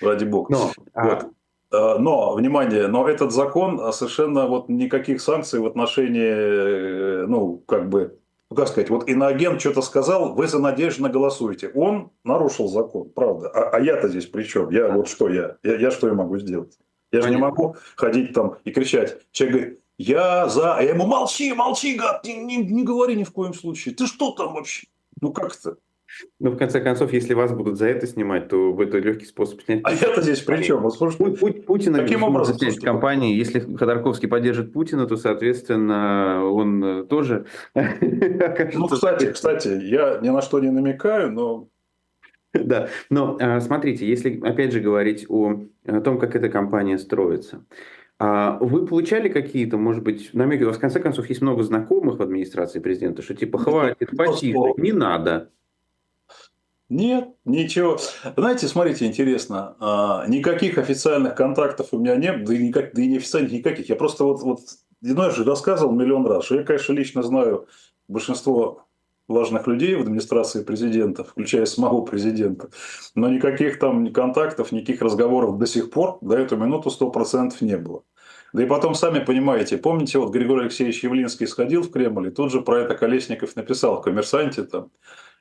ради 0.00 0.24
бога. 0.24 0.52
Но, 0.52 0.72
а 0.92 1.04
вот. 1.04 1.26
а... 1.70 1.98
но, 1.98 2.34
внимание, 2.34 2.88
но 2.88 3.08
этот 3.08 3.30
закон 3.30 3.92
совершенно 3.92 4.48
вот 4.48 4.68
никаких 4.68 5.20
санкций 5.20 5.60
в 5.60 5.66
отношении, 5.66 7.22
э, 7.22 7.26
ну, 7.28 7.62
как 7.68 7.88
бы, 7.88 8.18
ну, 8.50 8.56
как 8.56 8.66
сказать, 8.66 8.90
вот 8.90 9.08
иноагент 9.08 9.60
что-то 9.60 9.82
сказал, 9.82 10.34
вы 10.34 10.48
за 10.48 10.58
Надеждина 10.58 11.10
голосуете. 11.10 11.70
Он 11.72 12.10
нарушил 12.24 12.66
закон, 12.66 13.08
правда. 13.08 13.50
А, 13.50 13.76
а 13.76 13.80
я-то 13.80 14.08
здесь 14.08 14.26
при 14.26 14.42
чем? 14.42 14.68
Я 14.70 14.88
вот 14.88 15.06
что 15.06 15.28
я? 15.28 15.58
Я, 15.62 15.76
я 15.76 15.90
что 15.92 16.08
я 16.08 16.14
могу 16.14 16.38
сделать? 16.38 16.76
Я 17.12 17.22
же 17.22 17.30
не 17.30 17.36
могу 17.36 17.76
ходить 17.94 18.32
там 18.32 18.56
и 18.64 18.72
кричать. 18.72 19.18
Человек 19.30 19.56
говорит, 19.56 19.80
я 19.96 20.48
за... 20.48 20.74
А 20.74 20.82
я 20.82 20.90
ему, 20.90 21.06
молчи, 21.06 21.52
молчи, 21.52 21.94
гад, 21.94 22.24
не, 22.24 22.34
не, 22.34 22.56
не 22.56 22.82
говори 22.82 23.14
ни 23.14 23.22
в 23.22 23.30
коем 23.30 23.54
случае. 23.54 23.94
Ты 23.94 24.08
что 24.08 24.32
там 24.32 24.54
вообще? 24.54 24.88
Ну 25.20 25.32
как 25.32 25.54
это? 25.54 25.76
Ну, 26.38 26.50
в 26.50 26.56
конце 26.56 26.80
концов, 26.80 27.12
если 27.12 27.34
вас 27.34 27.52
будут 27.52 27.78
за 27.78 27.86
это 27.86 28.06
снимать, 28.06 28.48
то 28.48 28.80
это 28.82 28.98
легкий 28.98 29.26
способ 29.26 29.62
снять. 29.62 29.80
А 29.84 29.92
это 29.92 30.20
здесь 30.22 30.40
при 30.40 30.62
чем? 30.62 30.82
Вот, 30.82 30.94
слушайте, 30.94 31.24
Пу- 31.24 31.62
Путина 31.62 31.98
каким 31.98 32.22
образом 32.22 32.56
снять 32.56 32.78
компании. 32.78 33.36
Если 33.36 33.60
Ходорковский 33.60 34.28
поддержит 34.28 34.72
Путина, 34.72 35.06
то, 35.06 35.16
соответственно, 35.16 36.44
он 36.44 36.84
э, 36.84 37.04
тоже 37.04 37.46
Ну, 37.74 38.88
кстати, 38.88 39.32
кстати, 39.32 39.68
я 39.68 40.18
ни 40.22 40.28
на 40.28 40.42
что 40.42 40.60
не 40.60 40.70
намекаю, 40.70 41.32
но 41.32 41.68
да, 42.52 42.88
но 43.10 43.36
а, 43.40 43.60
смотрите, 43.60 44.08
если 44.08 44.40
опять 44.40 44.72
же 44.72 44.80
говорить 44.80 45.24
о, 45.28 45.62
о 45.86 46.00
том, 46.00 46.18
как 46.18 46.34
эта 46.34 46.48
компания 46.48 46.98
строится, 46.98 47.64
а 48.18 48.58
вы 48.60 48.86
получали 48.86 49.28
какие-то, 49.28 49.78
может 49.78 50.02
быть, 50.02 50.34
намеки? 50.34 50.64
У 50.64 50.66
вас, 50.66 50.76
в 50.76 50.80
конце 50.80 51.00
концов, 51.00 51.28
есть 51.28 51.40
много 51.40 51.62
знакомых 51.62 52.18
в 52.18 52.22
администрации 52.22 52.80
президента, 52.80 53.22
что 53.22 53.34
типа 53.34 53.58
хватит, 53.58 54.10
потише, 54.16 54.58
не 54.76 54.92
надо. 54.92 55.50
Нет, 56.90 57.28
ничего. 57.44 57.98
Знаете, 58.36 58.66
смотрите, 58.66 59.06
интересно, 59.06 59.76
а, 59.78 60.26
никаких 60.26 60.76
официальных 60.76 61.36
контактов 61.36 61.88
у 61.92 61.98
меня 61.98 62.16
нет, 62.16 62.44
да 62.44 62.52
и, 62.52 62.58
никак, 62.58 62.92
да 62.94 63.00
и 63.00 63.06
неофициальных 63.06 63.52
никаких. 63.52 63.88
Я 63.88 63.94
просто 63.94 64.24
вот, 64.24 64.42
вот 64.42 64.60
знаешь, 65.00 65.38
рассказывал 65.38 65.92
миллион 65.92 66.26
раз, 66.26 66.44
что 66.44 66.56
я, 66.56 66.64
конечно, 66.64 66.92
лично 66.92 67.22
знаю 67.22 67.68
большинство 68.08 68.88
важных 69.28 69.68
людей 69.68 69.94
в 69.94 70.00
администрации 70.00 70.64
президента, 70.64 71.22
включая 71.22 71.64
самого 71.64 72.04
президента. 72.04 72.70
Но 73.14 73.28
никаких 73.28 73.78
там 73.78 74.12
контактов, 74.12 74.72
никаких 74.72 75.00
разговоров 75.00 75.58
до 75.58 75.66
сих 75.66 75.92
пор, 75.92 76.18
до 76.20 76.36
эту 76.36 76.56
минуту 76.56 76.90
100% 76.90 77.54
не 77.60 77.76
было. 77.76 78.02
Да 78.52 78.64
и 78.64 78.66
потом, 78.66 78.96
сами 78.96 79.20
понимаете, 79.20 79.78
помните, 79.78 80.18
вот 80.18 80.32
Григорий 80.32 80.62
Алексеевич 80.62 81.04
Явлинский 81.04 81.46
сходил 81.46 81.82
в 81.82 81.92
Кремль, 81.92 82.28
и 82.28 82.30
тут 82.32 82.50
же 82.50 82.62
про 82.62 82.80
это 82.80 82.96
Колесников 82.96 83.54
написал 83.54 83.98
в 83.98 84.02
«Коммерсанте». 84.02 84.64
Там. 84.64 84.90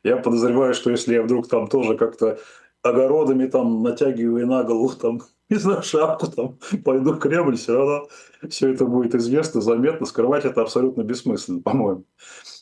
Я 0.04 0.18
подозреваю, 0.18 0.74
что 0.74 0.92
если 0.92 1.14
я 1.14 1.24
вдруг 1.24 1.48
там 1.48 1.68
тоже 1.68 1.98
как-то 1.98 2.40
огородами 2.82 3.46
там 3.48 3.84
натягиваю 3.84 4.48
на 4.48 4.64
голову 4.64 4.96
там, 4.96 5.22
не 5.50 5.58
знаю, 5.58 5.84
шапку 5.84 6.28
там, 6.28 6.60
пойду 6.84 7.14
в 7.14 7.20
Кремль, 7.20 7.58
все 7.58 7.78
равно 7.78 8.08
все 8.50 8.72
это 8.72 8.86
будет 8.86 9.16
известно, 9.16 9.62
заметно, 9.62 10.06
скрывать 10.06 10.46
это 10.46 10.62
абсолютно 10.62 11.04
бессмысленно, 11.04 11.62
по-моему. 11.62 12.06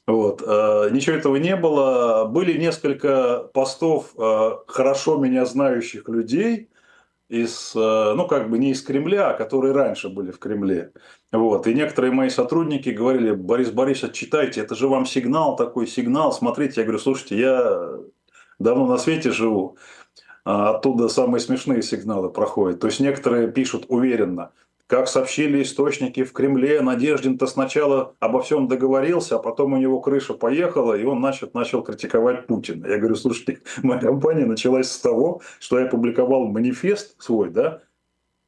Вот. 0.08 0.42
Э, 0.42 0.90
ничего 0.92 1.18
этого 1.18 1.36
не 1.36 1.56
было. 1.56 2.26
Были 2.26 2.58
несколько 2.58 3.40
постов 3.54 4.14
э, 4.18 4.52
хорошо 4.68 5.18
меня 5.18 5.46
знающих 5.46 6.08
людей, 6.08 6.70
из, 7.30 7.74
э, 7.76 8.14
ну, 8.16 8.26
как 8.26 8.50
бы 8.50 8.58
не 8.58 8.72
из 8.72 8.82
Кремля, 8.82 9.32
а 9.32 9.34
которые 9.34 9.74
раньше 9.74 10.10
были 10.10 10.32
в 10.32 10.40
Кремле. 10.40 10.94
Вот. 11.32 11.68
И 11.68 11.74
некоторые 11.74 12.12
мои 12.12 12.30
сотрудники 12.30 12.90
говорили, 12.90 13.32
Борис 13.32 13.70
Борисович, 13.70 14.14
читайте, 14.14 14.62
это 14.62 14.76
же 14.76 14.88
вам 14.88 15.06
сигнал, 15.06 15.56
такой 15.56 15.88
сигнал, 15.88 16.32
смотрите. 16.32 16.82
Я 16.82 16.84
говорю, 16.84 17.00
слушайте, 17.00 17.38
я 17.38 17.90
давно 18.60 18.88
на 18.88 18.98
свете 18.98 19.32
живу, 19.32 19.78
а 20.46 20.76
оттуда 20.76 21.10
самые 21.10 21.42
смешные 21.42 21.82
сигналы 21.82 22.30
проходят. 22.30 22.80
То 22.80 22.88
есть 22.88 23.00
некоторые 23.02 23.52
пишут 23.52 23.86
уверенно, 23.90 24.52
как 24.88 25.10
сообщили 25.10 25.62
источники 25.62 26.24
в 26.24 26.32
Кремле, 26.32 26.80
Надеждин-то 26.80 27.46
сначала 27.46 28.16
обо 28.22 28.42
всем 28.42 28.70
договорился, 28.70 29.36
а 29.36 29.40
потом 29.40 29.74
у 29.74 29.78
него 29.78 30.00
крыша 30.00 30.34
поехала, 30.34 30.94
и 30.94 31.04
он 31.04 31.20
начал, 31.20 31.50
начал 31.54 31.84
критиковать 31.84 32.48
Путина. 32.48 32.88
Я 32.88 32.98
говорю, 32.98 33.16
слушайте, 33.16 33.60
моя 33.84 34.00
компания 34.00 34.46
началась 34.46 34.90
с 34.90 35.00
того, 35.00 35.42
что 35.60 35.78
я 35.78 35.88
публиковал 35.88 36.48
манифест 36.48 37.22
свой, 37.22 37.50
да, 37.50 37.82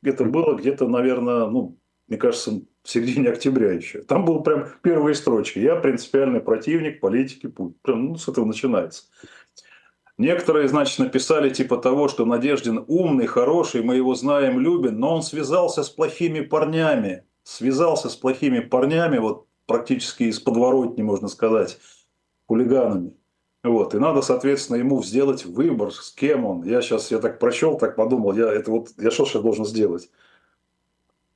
это 0.02 0.24
было 0.24 0.56
где-то, 0.56 0.88
наверное, 0.88 1.46
ну, 1.48 1.76
мне 2.08 2.18
кажется, 2.18 2.62
в 2.84 2.89
середине 2.89 3.30
октября 3.30 3.74
еще. 3.74 4.02
Там 4.02 4.26
был 4.26 4.42
прям 4.42 4.68
первые 4.82 5.15
строчки. 5.15 5.60
Я 5.60 5.76
принципиальный 5.76 6.39
противник 6.39 7.00
политики 7.00 7.48
Путина. 7.48 7.96
Ну, 7.96 8.15
с 8.15 8.28
этого 8.28 8.46
начинается. 8.46 9.04
Некоторые, 10.18 10.68
значит, 10.68 11.00
написали 11.00 11.50
типа 11.50 11.78
того, 11.78 12.10
что 12.10 12.26
Надеждин 12.26 12.84
умный, 12.88 13.26
хороший, 13.26 13.84
мы 13.84 13.96
его 13.96 14.15
знаем, 14.15 14.60
любим, 14.60 15.00
но 15.00 15.15
он 15.15 15.24
связался 15.24 15.82
с 15.84 15.89
плохими 15.89 16.42
парнями. 16.42 17.24
Связался 17.44 18.10
с 18.10 18.15
плохими 18.18 18.60
парнями, 18.60 19.18
вот 19.18 19.48
практически 19.65 20.24
из 20.24 20.39
подворотни, 20.39 21.04
можно 21.04 21.30
сказать, 21.30 21.80
хулиганами. 22.48 23.13
Вот. 23.63 23.94
И 23.94 24.00
надо, 24.00 24.22
соответственно, 24.22 24.78
ему 24.78 25.02
сделать 25.04 25.46
выбор, 25.46 25.94
с 25.94 26.12
кем 26.12 26.46
он. 26.46 26.63
Я 26.63 26.82
сейчас, 26.82 27.12
я 27.12 27.20
так 27.20 27.39
прочел, 27.39 27.78
так 27.78 27.96
подумал, 27.96 28.34
я 28.36 28.52
это 28.52 28.72
вот, 28.72 28.89
я 28.98 29.12
что 29.12 29.26
сейчас 29.26 29.42
должен 29.42 29.65
сделать? 29.65 30.10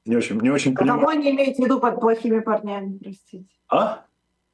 Не 0.06 0.18
очень, 0.18 0.40
не 0.40 0.50
очень 0.50 0.74
а 0.74 0.80
понимаю. 0.80 1.00
Кого 1.00 1.12
они 1.12 1.32
имеют 1.32 1.58
в 1.58 1.60
виду 1.60 1.80
под 1.80 2.00
плохими 2.00 2.40
парнями, 2.40 2.98
простите? 3.02 3.46
А? 3.70 4.06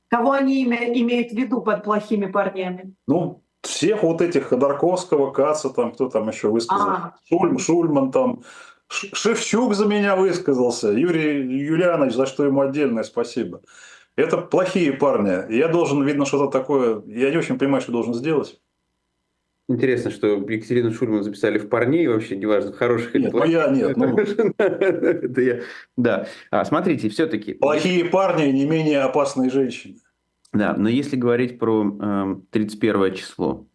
Кого 0.10 0.32
они 0.32 0.64
имеют 0.64 1.32
в 1.32 1.36
виду 1.36 1.62
под 1.62 1.84
плохими 1.84 2.28
парнями? 2.28 2.94
Ну, 3.08 3.44
всех 3.62 4.04
вот 4.04 4.22
этих 4.22 4.46
Ходорковского, 4.46 5.32
Каца, 5.32 5.70
там 5.70 5.92
кто 5.92 6.10
там 6.10 6.30
еще 6.30 6.50
высказал, 6.50 6.90
а. 6.90 7.16
Шульм, 7.28 7.58
Шульман 7.58 8.12
там, 8.12 8.42
Шевчук 8.88 9.76
за 9.76 9.86
меня 9.86 10.16
высказался, 10.16 10.90
Юрий 10.92 11.42
Юлианович, 11.42 12.14
за 12.14 12.26
что 12.26 12.46
ему 12.46 12.62
отдельное 12.62 13.04
спасибо. 13.04 13.62
Это 14.16 14.38
плохие 14.38 14.94
парни. 14.94 15.54
Я 15.54 15.68
должен, 15.68 16.04
видно, 16.04 16.26
что-то 16.26 16.52
такое, 16.52 17.02
я 17.06 17.32
не 17.32 17.38
очень 17.38 17.58
понимаю, 17.58 17.82
что 17.82 17.92
должен 17.92 18.14
сделать. 18.14 18.60
Интересно, 19.70 20.10
что 20.10 20.28
Екатерину 20.28 20.92
Шульман 20.92 21.24
записали 21.24 21.60
в 21.60 21.70
парней, 21.70 22.08
вообще 22.08 22.36
неважно, 22.36 22.74
хороших 22.74 23.16
или 23.16 23.30
плохих. 23.30 23.54
Ну 23.54 23.62
я 23.62 23.68
нет. 23.70 23.96
Ну... 23.96 24.18
Это 24.58 25.42
я. 25.42 25.60
Да. 25.96 26.28
А, 26.50 26.66
смотрите, 26.66 27.08
все-таки. 27.10 27.54
Плохие 27.54 28.06
парни 28.06 28.48
не 28.52 28.66
менее 28.66 29.02
опасные 29.02 29.52
женщины. 29.52 29.98
Да, 30.52 30.74
но 30.76 30.90
если 30.90 31.16
говорить 31.16 31.60
про 31.60 31.84
э, 31.84 32.04
эм, 32.04 32.48
31 32.50 33.14
число, 33.14 33.68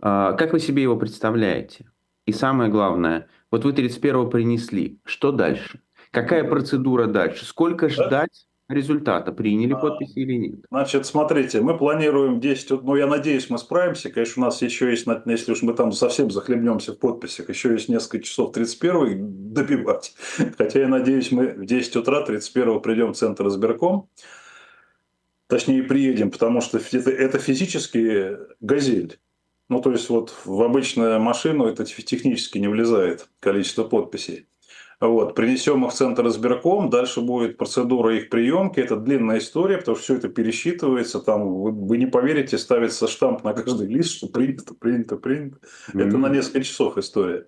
э, 0.00 0.34
как 0.38 0.54
вы 0.54 0.58
себе 0.58 0.82
его 0.82 0.96
представляете? 0.96 1.84
И 2.24 2.32
самое 2.32 2.70
главное, 2.70 3.28
вот 3.50 3.66
вы 3.66 3.74
31 3.74 4.30
принесли, 4.30 4.98
что 5.04 5.32
дальше? 5.32 5.82
Какая 6.12 6.44
процедура 6.44 7.06
дальше? 7.06 7.44
Сколько 7.44 7.90
ждать 7.90 8.46
результата? 8.68 9.32
Приняли 9.32 9.72
а, 9.72 9.76
подписи 9.76 10.18
или 10.18 10.34
нет? 10.34 10.60
Значит, 10.70 11.06
смотрите, 11.06 11.60
мы 11.60 11.76
планируем 11.76 12.40
10, 12.40 12.82
ну 12.82 12.96
я 12.96 13.06
надеюсь, 13.06 13.50
мы 13.50 13.58
справимся. 13.58 14.10
Конечно, 14.10 14.42
у 14.42 14.46
нас 14.46 14.62
еще 14.62 14.90
есть, 14.90 15.06
если 15.26 15.52
уж 15.52 15.62
мы 15.62 15.74
там 15.74 15.92
совсем 15.92 16.30
захлебнемся 16.30 16.92
в 16.92 16.98
подписях, 16.98 17.48
еще 17.48 17.72
есть 17.72 17.88
несколько 17.88 18.24
часов 18.24 18.52
31 18.52 19.52
добивать. 19.52 20.14
Хотя 20.58 20.80
я 20.80 20.88
надеюсь, 20.88 21.30
мы 21.32 21.48
в 21.48 21.64
10 21.64 21.96
утра 21.96 22.22
31 22.22 22.80
придем 22.80 23.12
в 23.12 23.16
Центр 23.16 23.46
избирком 23.48 24.08
точнее 25.46 25.82
приедем, 25.82 26.30
потому 26.30 26.60
что 26.60 26.78
это, 26.78 27.10
это 27.10 27.38
физически 27.38 28.36
газель. 28.60 29.18
Ну, 29.68 29.80
то 29.80 29.92
есть, 29.92 30.08
вот 30.10 30.34
в 30.44 30.62
обычную 30.62 31.20
машину 31.20 31.66
это 31.66 31.84
технически 31.84 32.58
не 32.58 32.68
влезает 32.68 33.28
количество 33.40 33.84
подписей. 33.84 34.46
Вот, 35.00 35.34
принесем 35.34 35.84
их 35.84 35.92
в 35.92 35.94
центр 35.94 36.26
избирком, 36.28 36.88
дальше 36.88 37.20
будет 37.20 37.58
процедура 37.58 38.16
их 38.16 38.30
приемки, 38.30 38.80
это 38.80 38.96
длинная 38.96 39.38
история, 39.38 39.78
потому 39.78 39.96
что 39.96 40.04
все 40.04 40.14
это 40.16 40.28
пересчитывается, 40.28 41.20
там, 41.20 41.42
вы, 41.62 41.72
вы 41.72 41.98
не 41.98 42.06
поверите, 42.06 42.58
ставится 42.58 43.08
штамп 43.08 43.44
на 43.44 43.52
каждый 43.52 43.88
лист, 43.88 44.16
что 44.16 44.28
принято, 44.28 44.74
принято, 44.74 45.16
принято. 45.16 45.58
Mm-hmm. 45.92 46.08
Это 46.08 46.18
на 46.18 46.28
несколько 46.28 46.62
часов 46.62 46.96
история. 46.96 47.46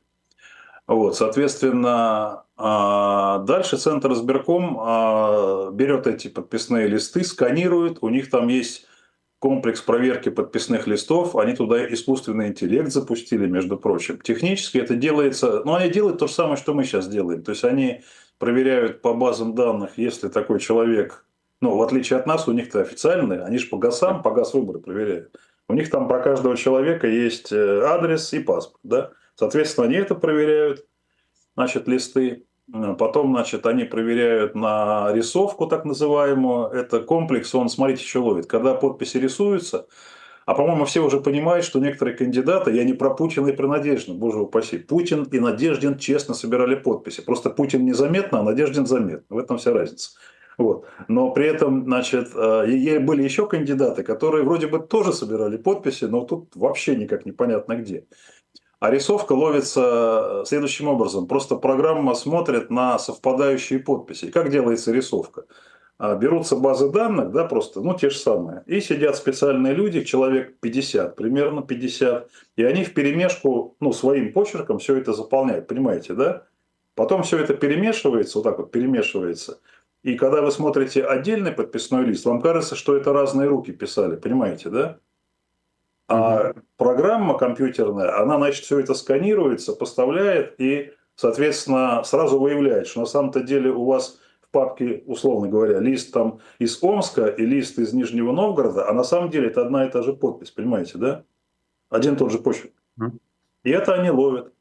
Вот, 0.87 1.17
соответственно, 1.17 2.45
а, 2.57 3.39
дальше 3.41 3.77
Центр 3.77 4.13
избирком 4.13 4.79
а, 4.81 5.71
берет 5.73 6.07
эти 6.07 6.29
подписные 6.29 6.87
листы, 6.87 7.25
сканирует, 7.25 7.99
у 8.03 8.09
них 8.09 8.31
там 8.31 8.49
есть 8.49 8.87
комплекс 9.47 9.81
проверки 9.81 10.29
подписных 10.29 10.89
листов, 10.89 11.37
они 11.37 11.55
туда 11.55 11.87
искусственный 11.87 12.49
интеллект 12.49 12.91
запустили, 12.91 13.47
между 13.47 13.79
прочим. 13.79 14.19
Технически 14.21 14.79
это 14.79 14.97
делается, 14.97 15.63
ну, 15.65 15.75
они 15.75 15.89
делают 15.89 16.19
то 16.19 16.27
же 16.27 16.33
самое, 16.33 16.57
что 16.57 16.75
мы 16.75 16.83
сейчас 16.83 17.07
делаем. 17.07 17.45
То 17.45 17.53
есть 17.53 17.63
они 17.63 18.03
проверяют 18.39 19.03
по 19.03 19.15
базам 19.15 19.55
данных, 19.55 19.99
если 19.99 20.27
такой 20.31 20.59
человек, 20.59 21.25
ну, 21.61 21.77
в 21.77 21.83
отличие 21.83 22.19
от 22.19 22.27
нас, 22.27 22.49
у 22.49 22.53
них-то 22.53 22.81
официальные, 22.81 23.45
они 23.45 23.59
же 23.59 23.69
по 23.69 23.79
ГАСам, 23.79 24.21
по 24.21 24.33
ГАС 24.33 24.53
выборы 24.53 24.81
проверяют. 24.81 25.37
У 25.69 25.75
них 25.75 25.91
там 25.91 26.09
про 26.09 26.19
каждого 26.19 26.57
человека 26.57 27.07
есть 27.07 27.53
э, 27.53 27.83
адрес 27.85 28.33
и 28.33 28.41
паспорт, 28.41 28.81
да. 28.83 29.13
Соответственно, 29.37 29.87
они 29.87 29.95
это 29.95 30.17
проверяют, 30.17 30.85
значит, 31.55 31.87
листы. 31.87 32.47
Потом, 32.73 33.33
значит, 33.33 33.65
они 33.67 33.85
проверяют 33.85 34.55
на 34.55 35.13
рисовку 35.13 35.67
так 35.67 35.85
называемую. 35.85 36.69
Это 36.69 37.01
комплекс, 37.01 37.55
он, 37.55 37.69
смотрите, 37.69 38.05
что 38.05 38.25
ловит. 38.25 38.47
Когда 38.47 38.75
подписи 38.75 39.19
рисуются, 39.19 39.87
а, 40.47 40.55
по-моему, 40.55 40.85
все 40.85 41.01
уже 41.01 41.21
понимают, 41.21 41.65
что 41.65 41.81
некоторые 41.81 42.17
кандидаты, 42.17 42.73
я 42.73 42.85
не 42.85 42.93
про 42.93 43.11
Путина 43.11 43.49
и 43.49 43.53
про 43.53 43.67
Надеждина, 43.67 44.17
боже 44.17 44.39
упаси, 44.39 44.79
Путин 44.79 45.25
и 45.25 45.41
Надеждин 45.41 45.99
честно 45.99 46.35
собирали 46.35 46.77
подписи. 46.77 47.21
Просто 47.21 47.51
Путин 47.51 47.85
незаметно, 47.85 48.41
а 48.41 48.43
Надеждин 48.43 48.87
заметно. 48.87 49.37
В 49.37 49.39
этом 49.39 49.59
вся 49.59 49.73
разница. 49.73 50.11
Вот. 50.59 50.87
Но 51.09 51.33
при 51.33 51.47
этом, 51.47 51.85
значит, 51.85 52.31
э, 52.35 52.99
были 53.01 53.23
еще 53.23 53.47
кандидаты, 53.47 54.03
которые 54.03 54.45
вроде 54.45 54.69
бы 54.69 54.79
тоже 54.79 55.13
собирали 55.13 55.57
подписи, 55.57 56.05
но 56.05 56.25
тут 56.25 56.55
вообще 56.55 56.97
никак 56.97 57.27
непонятно 57.27 57.77
где. 57.77 58.07
А 58.79 58.91
рисовка 58.91 59.33
ловится 59.33 60.43
следующим 60.47 60.89
образом. 60.89 61.27
Просто 61.27 61.57
программа 61.57 62.15
смотрит 62.15 62.71
на 62.71 62.99
совпадающие 62.99 63.79
подписи. 63.79 64.31
Как 64.31 64.51
делается 64.51 64.93
рисовка? 64.93 65.45
А, 65.99 66.15
берутся 66.15 66.57
базы 66.57 66.91
данных, 66.91 67.33
да, 67.33 67.47
просто, 67.47 67.81
ну, 67.81 67.95
те 67.95 68.11
же 68.11 68.19
самые. 68.19 68.63
И 68.67 68.81
сидят 68.81 69.17
специальные 69.17 69.73
люди, 69.73 70.05
человек 70.05 70.59
50, 70.61 71.17
примерно 71.17 71.63
50. 71.63 72.29
И 72.57 72.65
они 72.65 72.85
в 72.85 72.93
перемешку, 72.93 73.77
ну, 73.81 73.93
своим 73.93 74.33
почерком 74.35 74.79
все 74.79 74.97
это 74.97 75.15
заполняют. 75.15 75.69
Понимаете, 75.69 76.13
да? 76.13 76.43
Потом 76.95 77.23
все 77.23 77.39
это 77.39 77.55
перемешивается, 77.55 78.39
вот 78.39 78.45
так 78.45 78.59
вот 78.59 78.73
перемешивается. 78.73 79.59
И 80.03 80.17
когда 80.17 80.43
вы 80.43 80.51
смотрите 80.51 81.03
отдельный 81.03 81.53
подписной 81.53 82.05
лист, 82.05 82.27
вам 82.27 82.43
кажется, 82.43 82.77
что 82.77 82.95
это 82.95 83.15
разные 83.15 83.49
руки 83.49 83.73
писали. 83.73 84.17
Понимаете, 84.17 84.69
да? 84.69 84.99
А 86.09 86.53
программа 86.77 87.37
компьютерная, 87.37 88.21
она, 88.21 88.37
значит, 88.37 88.65
все 88.65 88.79
это 88.79 88.95
сканируется, 88.95 89.73
поставляет 89.73 90.61
и, 90.61 90.93
соответственно, 91.17 92.05
сразу 92.05 92.39
выявляет, 92.39 92.87
что 92.87 93.01
на 93.01 93.07
самом-то 93.07 93.41
деле 93.41 93.71
у 93.71 93.85
вас 93.85 94.21
в 94.41 94.51
папке, 94.53 95.03
условно 95.07 95.49
говоря, 95.49 95.81
лист 95.81 96.13
там 96.13 96.39
из 96.61 96.81
Омска 96.83 97.27
и 97.27 97.45
лист 97.45 97.79
из 97.79 97.93
Нижнего 97.93 98.33
Новгорода, 98.33 98.89
а 98.89 98.93
на 98.93 99.03
самом 99.03 99.31
деле 99.31 99.49
это 99.49 99.63
одна 99.63 99.87
и 99.87 99.91
та 99.91 100.03
же 100.03 100.13
подпись, 100.13 100.53
понимаете, 100.53 100.99
да? 100.99 101.25
Один 101.91 102.15
и 102.15 102.17
тот 102.17 102.31
же 102.31 102.39
почерк. 102.39 102.73
И 103.67 103.71
это 103.71 103.95
они 103.95 104.11
ловят. 104.11 104.53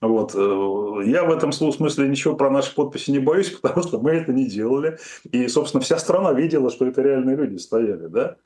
Вот. 0.00 0.34
Э, 0.34 1.06
я 1.06 1.24
в 1.24 1.30
этом 1.30 1.52
смысле 1.52 2.08
ничего 2.08 2.34
про 2.34 2.48
наши 2.48 2.74
подписи 2.74 3.10
не 3.10 3.18
боюсь, 3.18 3.50
потому 3.62 3.82
что 3.82 4.00
мы 4.00 4.12
это 4.12 4.32
не 4.32 4.46
делали. 4.46 4.98
И, 5.30 5.48
собственно, 5.48 5.82
вся 5.82 5.98
страна 5.98 6.32
видела, 6.32 6.70
что 6.70 6.86
это 6.86 7.02
реальные 7.02 7.36
люди 7.36 7.58
стояли. 7.58 8.06
Да? 8.06 8.36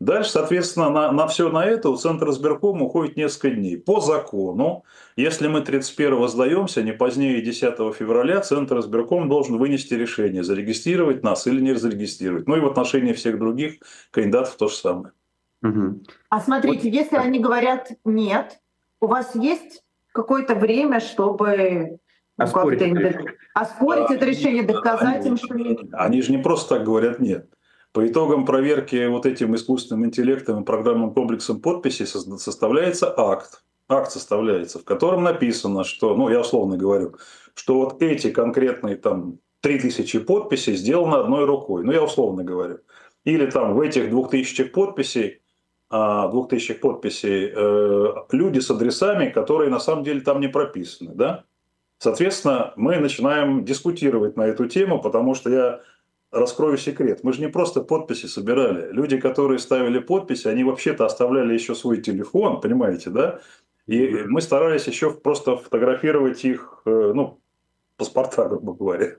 Дальше, 0.00 0.30
соответственно, 0.30 0.90
на, 0.90 1.10
на 1.10 1.26
все 1.26 1.50
на 1.50 1.64
это 1.64 1.90
у 1.90 1.96
Центра 1.96 2.30
избиркома 2.30 2.84
уходит 2.84 3.16
несколько 3.16 3.50
дней. 3.50 3.76
По 3.76 4.00
закону, 4.00 4.84
если 5.16 5.48
мы 5.48 5.60
31-го 5.60 6.28
сдаемся, 6.28 6.82
не 6.82 6.92
позднее 6.92 7.42
10 7.42 7.94
февраля, 7.94 8.40
Центр 8.40 8.78
избирком 8.78 9.28
должен 9.28 9.58
вынести 9.58 9.94
решение, 9.94 10.44
зарегистрировать 10.44 11.24
нас 11.24 11.48
или 11.48 11.60
не 11.60 11.74
зарегистрировать. 11.74 12.46
Ну 12.46 12.56
и 12.56 12.60
в 12.60 12.66
отношении 12.66 13.12
всех 13.12 13.38
других 13.38 13.78
кандидатов 14.12 14.54
то 14.56 14.68
же 14.68 14.76
самое. 14.76 15.12
Угу. 15.64 16.02
А 16.28 16.40
смотрите, 16.40 16.84
вот. 16.84 16.94
если 16.94 17.16
они 17.16 17.40
говорят 17.40 17.90
нет, 18.04 18.60
у 19.00 19.08
вас 19.08 19.34
есть 19.34 19.82
какое-то 20.12 20.54
время, 20.54 21.00
чтобы 21.00 21.98
ну, 22.36 22.44
оспорить, 22.44 22.80
это, 22.80 23.24
оспорить 23.52 24.10
а, 24.10 24.14
это 24.14 24.24
решение, 24.24 24.62
доказать 24.62 25.22
они, 25.22 25.30
им, 25.30 25.36
что 25.36 25.54
нет? 25.54 25.80
Они 25.92 26.22
же 26.22 26.30
не 26.30 26.38
просто 26.38 26.76
так 26.76 26.84
говорят 26.84 27.18
нет. 27.18 27.48
По 27.92 28.06
итогам 28.06 28.44
проверки 28.44 29.06
вот 29.06 29.26
этим 29.26 29.54
искусственным 29.54 30.06
интеллектом 30.06 30.62
и 30.62 30.64
программным 30.64 31.12
комплексом 31.12 31.60
подписей 31.60 32.06
составляется 32.06 33.12
акт. 33.16 33.62
Акт 33.88 34.12
составляется, 34.12 34.78
в 34.78 34.84
котором 34.84 35.22
написано, 35.22 35.84
что, 35.84 36.14
ну, 36.14 36.28
я 36.28 36.40
условно 36.40 36.76
говорю, 36.76 37.16
что 37.54 37.80
вот 37.80 38.02
эти 38.02 38.30
конкретные 38.30 38.96
там 38.96 39.38
3000 39.60 40.20
подписей 40.20 40.76
сделаны 40.76 41.16
одной 41.16 41.46
рукой. 41.46 41.84
Ну, 41.84 41.92
я 41.92 42.02
условно 42.02 42.44
говорю. 42.44 42.80
Или 43.24 43.46
там 43.46 43.74
в 43.74 43.80
этих 43.80 44.10
2000 44.10 44.64
подписей 44.64 45.40
2000 45.90 46.72
а, 46.72 46.74
подписей 46.80 47.52
э, 47.54 48.06
люди 48.32 48.58
с 48.58 48.70
адресами, 48.70 49.30
которые 49.30 49.70
на 49.70 49.80
самом 49.80 50.04
деле 50.04 50.20
там 50.20 50.40
не 50.40 50.48
прописаны. 50.48 51.12
Да? 51.14 51.44
Соответственно, 51.98 52.74
мы 52.76 52.98
начинаем 52.98 53.64
дискутировать 53.64 54.36
на 54.36 54.42
эту 54.42 54.66
тему, 54.66 55.00
потому 55.00 55.34
что 55.34 55.50
я 55.50 55.80
раскрою 56.30 56.76
секрет. 56.76 57.20
Мы 57.22 57.32
же 57.32 57.40
не 57.40 57.48
просто 57.48 57.82
подписи 57.82 58.26
собирали. 58.26 58.92
Люди, 58.92 59.18
которые 59.18 59.58
ставили 59.58 59.98
подписи, 59.98 60.48
они 60.48 60.64
вообще-то 60.64 61.04
оставляли 61.06 61.54
еще 61.54 61.74
свой 61.74 62.00
телефон, 62.00 62.60
понимаете, 62.60 63.10
да? 63.10 63.40
И 63.86 64.24
мы 64.26 64.42
старались 64.42 64.86
еще 64.86 65.12
просто 65.12 65.56
фотографировать 65.56 66.44
их, 66.44 66.82
э, 66.84 67.12
ну, 67.14 67.40
паспорта, 67.96 68.46
грубо 68.48 68.74
говоря. 68.74 69.16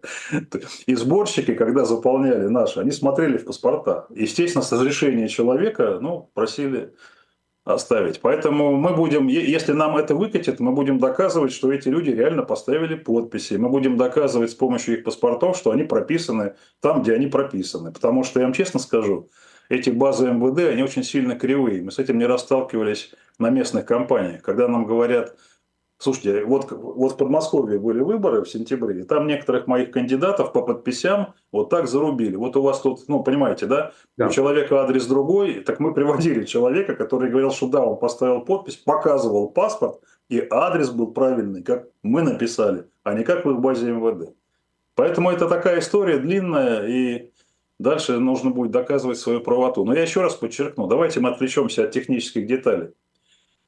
И 0.86 0.96
сборщики, 0.96 1.54
когда 1.56 1.86
заполняли 1.86 2.48
наши, 2.48 2.80
они 2.80 2.92
смотрели 2.92 3.38
в 3.38 3.46
паспорта. 3.46 4.08
Естественно, 4.12 4.64
с 4.64 4.72
разрешения 4.72 5.28
человека, 5.28 6.00
ну, 6.02 6.30
просили 6.34 6.94
оставить. 7.74 8.22
Поэтому 8.22 8.76
мы 8.76 8.96
будем, 8.96 9.28
если 9.28 9.74
нам 9.74 9.98
это 9.98 10.16
выкатит, 10.16 10.60
мы 10.60 10.72
будем 10.72 11.00
доказывать, 11.00 11.52
что 11.52 11.72
эти 11.72 11.90
люди 11.90 12.10
реально 12.10 12.44
поставили 12.44 12.96
подписи. 12.96 13.56
Мы 13.56 13.70
будем 13.70 13.98
доказывать 13.98 14.52
с 14.52 14.56
помощью 14.56 14.98
их 14.98 15.04
паспортов, 15.04 15.58
что 15.58 15.72
они 15.72 15.84
прописаны 15.84 16.56
там, 16.82 17.02
где 17.02 17.14
они 17.14 17.28
прописаны. 17.28 17.92
Потому 17.92 18.24
что, 18.24 18.40
я 18.40 18.46
вам 18.46 18.54
честно 18.54 18.80
скажу, 18.80 19.30
эти 19.70 19.90
базы 19.90 20.32
МВД, 20.32 20.72
они 20.72 20.84
очень 20.84 21.04
сильно 21.04 21.36
кривые. 21.36 21.82
Мы 21.82 21.92
с 21.92 22.00
этим 22.00 22.18
не 22.18 22.26
расталкивались 22.26 23.14
на 23.38 23.50
местных 23.50 23.86
компаниях. 23.86 24.42
Когда 24.42 24.68
нам 24.68 24.86
говорят, 24.86 25.36
Слушайте, 26.02 26.46
вот, 26.46 26.72
вот 26.72 27.12
в 27.12 27.18
Подмосковье 27.18 27.78
были 27.78 28.00
выборы 28.00 28.42
в 28.42 28.50
сентябре, 28.50 29.02
и 29.02 29.04
там 29.04 29.28
некоторых 29.28 29.68
моих 29.68 29.92
кандидатов 29.92 30.54
по 30.54 30.62
подписям 30.62 31.34
вот 31.52 31.70
так 31.70 31.90
зарубили. 31.90 32.38
Вот 32.38 32.56
у 32.56 32.62
вас 32.62 32.80
тут, 32.80 33.02
ну, 33.10 33.22
понимаете, 33.22 33.66
да, 33.66 33.92
да. 34.16 34.28
у 34.28 34.30
человека 34.30 34.82
адрес 34.82 35.06
другой, 35.08 35.56
так 35.56 35.82
мы 35.82 35.94
приводили 35.94 36.46
человека, 36.46 36.96
который 36.96 37.30
говорил, 37.30 37.52
что 37.52 37.68
да, 37.68 37.84
он 37.84 38.00
поставил 38.00 38.46
подпись, 38.46 38.78
показывал 38.78 39.50
паспорт, 39.50 40.00
и 40.30 40.42
адрес 40.50 40.90
был 40.90 41.08
правильный, 41.08 41.64
как 41.64 41.90
мы 42.02 42.22
написали, 42.22 42.86
а 43.04 43.14
не 43.14 43.26
как 43.26 43.44
в 43.44 43.52
их 43.52 43.60
базе 43.60 43.92
МВД. 43.92 44.34
Поэтому 44.96 45.32
это 45.32 45.50
такая 45.50 45.80
история 45.80 46.18
длинная, 46.20 46.88
и 46.88 47.32
дальше 47.78 48.20
нужно 48.20 48.52
будет 48.52 48.72
доказывать 48.72 49.18
свою 49.18 49.42
правоту. 49.42 49.84
Но 49.84 49.94
я 49.94 50.04
еще 50.04 50.22
раз 50.22 50.36
подчеркну, 50.36 50.88
давайте 50.88 51.20
мы 51.20 51.32
отвлечемся 51.32 51.84
от 51.84 51.92
технических 51.92 52.48
деталей 52.48 52.92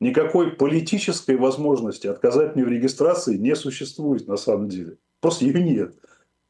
никакой 0.02 0.52
политической 0.52 1.38
возможности 1.38 2.08
отказать 2.08 2.56
мне 2.56 2.66
в 2.66 2.68
регистрации 2.68 3.38
не 3.38 3.56
существует 3.56 4.28
на 4.28 4.36
самом 4.36 4.68
деле. 4.68 4.98
Просто 5.22 5.46
ее 5.46 5.64
нет. 5.64 5.96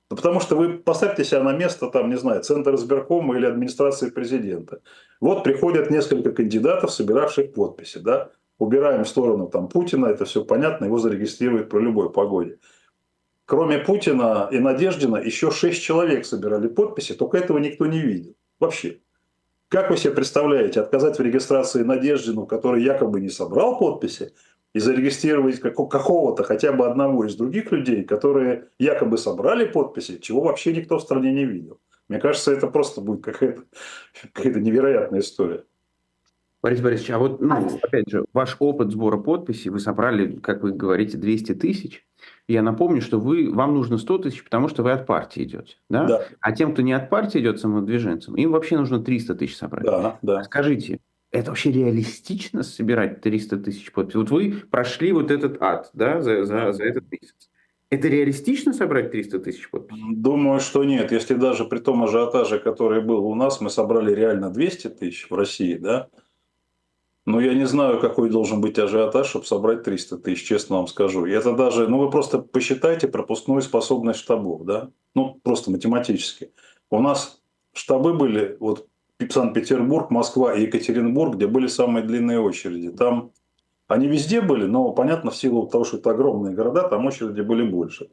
Ну, 0.10 0.16
потому 0.18 0.40
что 0.40 0.56
вы 0.56 0.80
поставьте 0.80 1.24
себя 1.24 1.44
на 1.44 1.54
место, 1.54 1.88
там, 1.88 2.10
не 2.10 2.18
знаю, 2.18 2.42
Центр 2.44 2.74
избиркома 2.76 3.38
или 3.38 3.46
администрации 3.46 4.10
президента. 4.10 4.82
Вот 5.20 5.44
приходят 5.44 5.92
несколько 5.92 6.32
кандидатов, 6.32 6.92
собиравших 6.92 7.54
подписи, 7.54 8.00
да, 8.00 8.32
убираем 8.58 9.04
в 9.04 9.10
сторону 9.10 9.48
там 9.48 9.68
Путина, 9.68 10.08
это 10.08 10.26
все 10.26 10.44
понятно, 10.44 10.86
его 10.86 10.98
зарегистрируют 10.98 11.70
при 11.70 11.80
любой 11.80 12.12
погоде. 12.12 12.58
Кроме 13.46 13.80
Путина 13.80 14.48
и 14.52 14.60
Надеждина, 14.60 15.18
еще 15.18 15.52
шесть 15.52 15.82
человек 15.82 16.26
собирали 16.26 16.68
подписи, 16.68 17.14
только 17.14 17.38
этого 17.38 17.58
никто 17.58 17.86
не 17.86 18.00
видел. 18.00 18.34
Вообще. 18.60 19.00
Как 19.72 19.90
вы 19.90 19.96
себе 19.96 20.12
представляете, 20.12 20.82
отказать 20.82 21.18
в 21.18 21.22
регистрации 21.22 21.84
Надеждину, 21.84 22.46
который 22.46 22.84
якобы 22.84 23.22
не 23.22 23.30
собрал 23.30 23.80
подписи, 23.80 24.34
и 24.74 24.80
зарегистрировать 24.80 25.62
какого-то, 25.62 26.44
хотя 26.44 26.74
бы 26.74 26.86
одного 26.86 27.26
из 27.26 27.36
других 27.36 27.72
людей, 27.72 28.04
которые 28.04 28.68
якобы 28.80 29.18
собрали 29.18 29.64
подписи, 29.66 30.20
чего 30.20 30.42
вообще 30.42 30.74
никто 30.74 30.98
в 30.98 31.02
стране 31.02 31.32
не 31.32 31.46
видел. 31.46 31.80
Мне 32.10 32.20
кажется, 32.20 32.52
это 32.52 32.68
просто 32.68 33.00
будет 33.00 33.24
какая-то 33.24 33.64
какая 34.34 34.54
невероятная 34.56 35.22
история. 35.22 35.64
Борис 36.62 36.82
Борисович, 36.82 37.12
а 37.12 37.20
вот, 37.20 37.40
ну, 37.40 37.80
опять 37.82 38.10
же, 38.10 38.26
ваш 38.34 38.58
опыт 38.60 38.92
сбора 38.92 39.18
подписей, 39.18 39.72
вы 39.72 39.80
собрали, 39.80 40.36
как 40.40 40.64
вы 40.64 40.74
говорите, 40.74 41.18
200 41.18 41.56
тысяч. 41.56 42.06
Я 42.48 42.62
напомню, 42.62 43.02
что 43.02 43.20
вы, 43.20 43.52
вам 43.52 43.74
нужно 43.74 43.98
100 43.98 44.18
тысяч, 44.20 44.44
потому 44.44 44.68
что 44.68 44.84
вы 44.84 44.92
от 44.92 45.06
партии 45.06 45.44
идете. 45.44 45.76
Да? 45.90 46.06
Да. 46.06 46.26
А 46.40 46.52
тем, 46.52 46.74
кто 46.74 46.82
не 46.82 46.94
от 46.94 47.10
партии 47.10 47.40
идет 47.40 47.60
самодвиженцем, 47.60 48.36
им 48.36 48.52
вообще 48.52 48.78
нужно 48.78 49.00
300 49.02 49.36
тысяч 49.36 49.56
собрать. 49.56 49.86
Да, 49.86 50.20
да. 50.22 50.44
Скажите, 50.44 51.00
это 51.32 51.52
вообще 51.52 51.72
реалистично 51.72 52.64
собирать 52.64 53.22
300 53.22 53.58
тысяч 53.58 53.92
подписей? 53.92 54.20
Вот 54.20 54.32
вы 54.32 54.52
прошли 54.70 55.14
вот 55.14 55.32
этот 55.32 55.62
ад 55.62 55.90
да, 55.94 56.22
за, 56.22 56.44
за, 56.46 56.74
за 56.74 56.84
этот 56.84 57.10
месяц. 57.10 57.50
Это 57.90 58.08
реалистично 58.08 58.74
собрать 58.74 59.12
300 59.12 59.40
тысяч 59.40 59.70
подписей? 59.70 60.16
Думаю, 60.16 60.60
что 60.60 60.84
нет. 60.84 61.12
Если 61.12 61.36
даже 61.36 61.66
при 61.66 61.80
том 61.80 62.04
ажиотаже, 62.04 62.60
который 62.60 63.02
был 63.02 63.26
у 63.26 63.36
нас, 63.36 63.60
мы 63.60 63.70
собрали 63.70 64.14
реально 64.14 64.50
200 64.50 64.88
тысяч 64.90 65.30
в 65.30 65.36
России, 65.36 65.76
да, 65.76 66.08
ну, 67.26 67.40
я 67.40 67.54
не 67.54 67.66
знаю, 67.66 68.00
какой 68.00 68.30
должен 68.30 68.62
быть 68.62 68.80
ажиотаж, 68.80 69.28
чтобы 69.28 69.46
собрать 69.46 69.84
300 69.84 70.18
тысяч, 70.18 70.48
честно 70.48 70.78
вам 70.78 70.88
скажу. 70.88 71.26
И 71.26 71.32
это 71.32 71.54
даже, 71.54 71.88
ну, 71.88 72.00
вы 72.00 72.10
просто 72.10 72.40
посчитайте 72.40 73.08
пропускную 73.08 73.62
способность 73.62 74.20
штабов, 74.20 74.66
да? 74.66 74.90
Ну, 75.14 75.40
просто 75.44 75.72
математически. 75.72 76.52
У 76.90 77.00
нас 77.00 77.42
штабы 77.74 78.14
были, 78.14 78.58
вот 78.60 78.88
Санкт-Петербург, 79.30 80.10
Москва 80.10 80.56
и 80.56 80.64
Екатеринбург, 80.64 81.36
где 81.36 81.46
были 81.46 81.68
самые 81.68 82.04
длинные 82.04 82.40
очереди. 82.40 82.90
Там 82.90 83.32
они 83.88 84.08
везде 84.08 84.42
были, 84.42 84.66
но, 84.66 84.92
понятно, 84.94 85.32
в 85.32 85.36
силу 85.36 85.68
того, 85.68 85.84
что 85.84 85.98
это 85.98 86.12
огромные 86.12 86.56
города, 86.56 86.88
там 86.88 87.06
очереди 87.06 87.42
были 87.42 87.64
больше. 87.64 88.10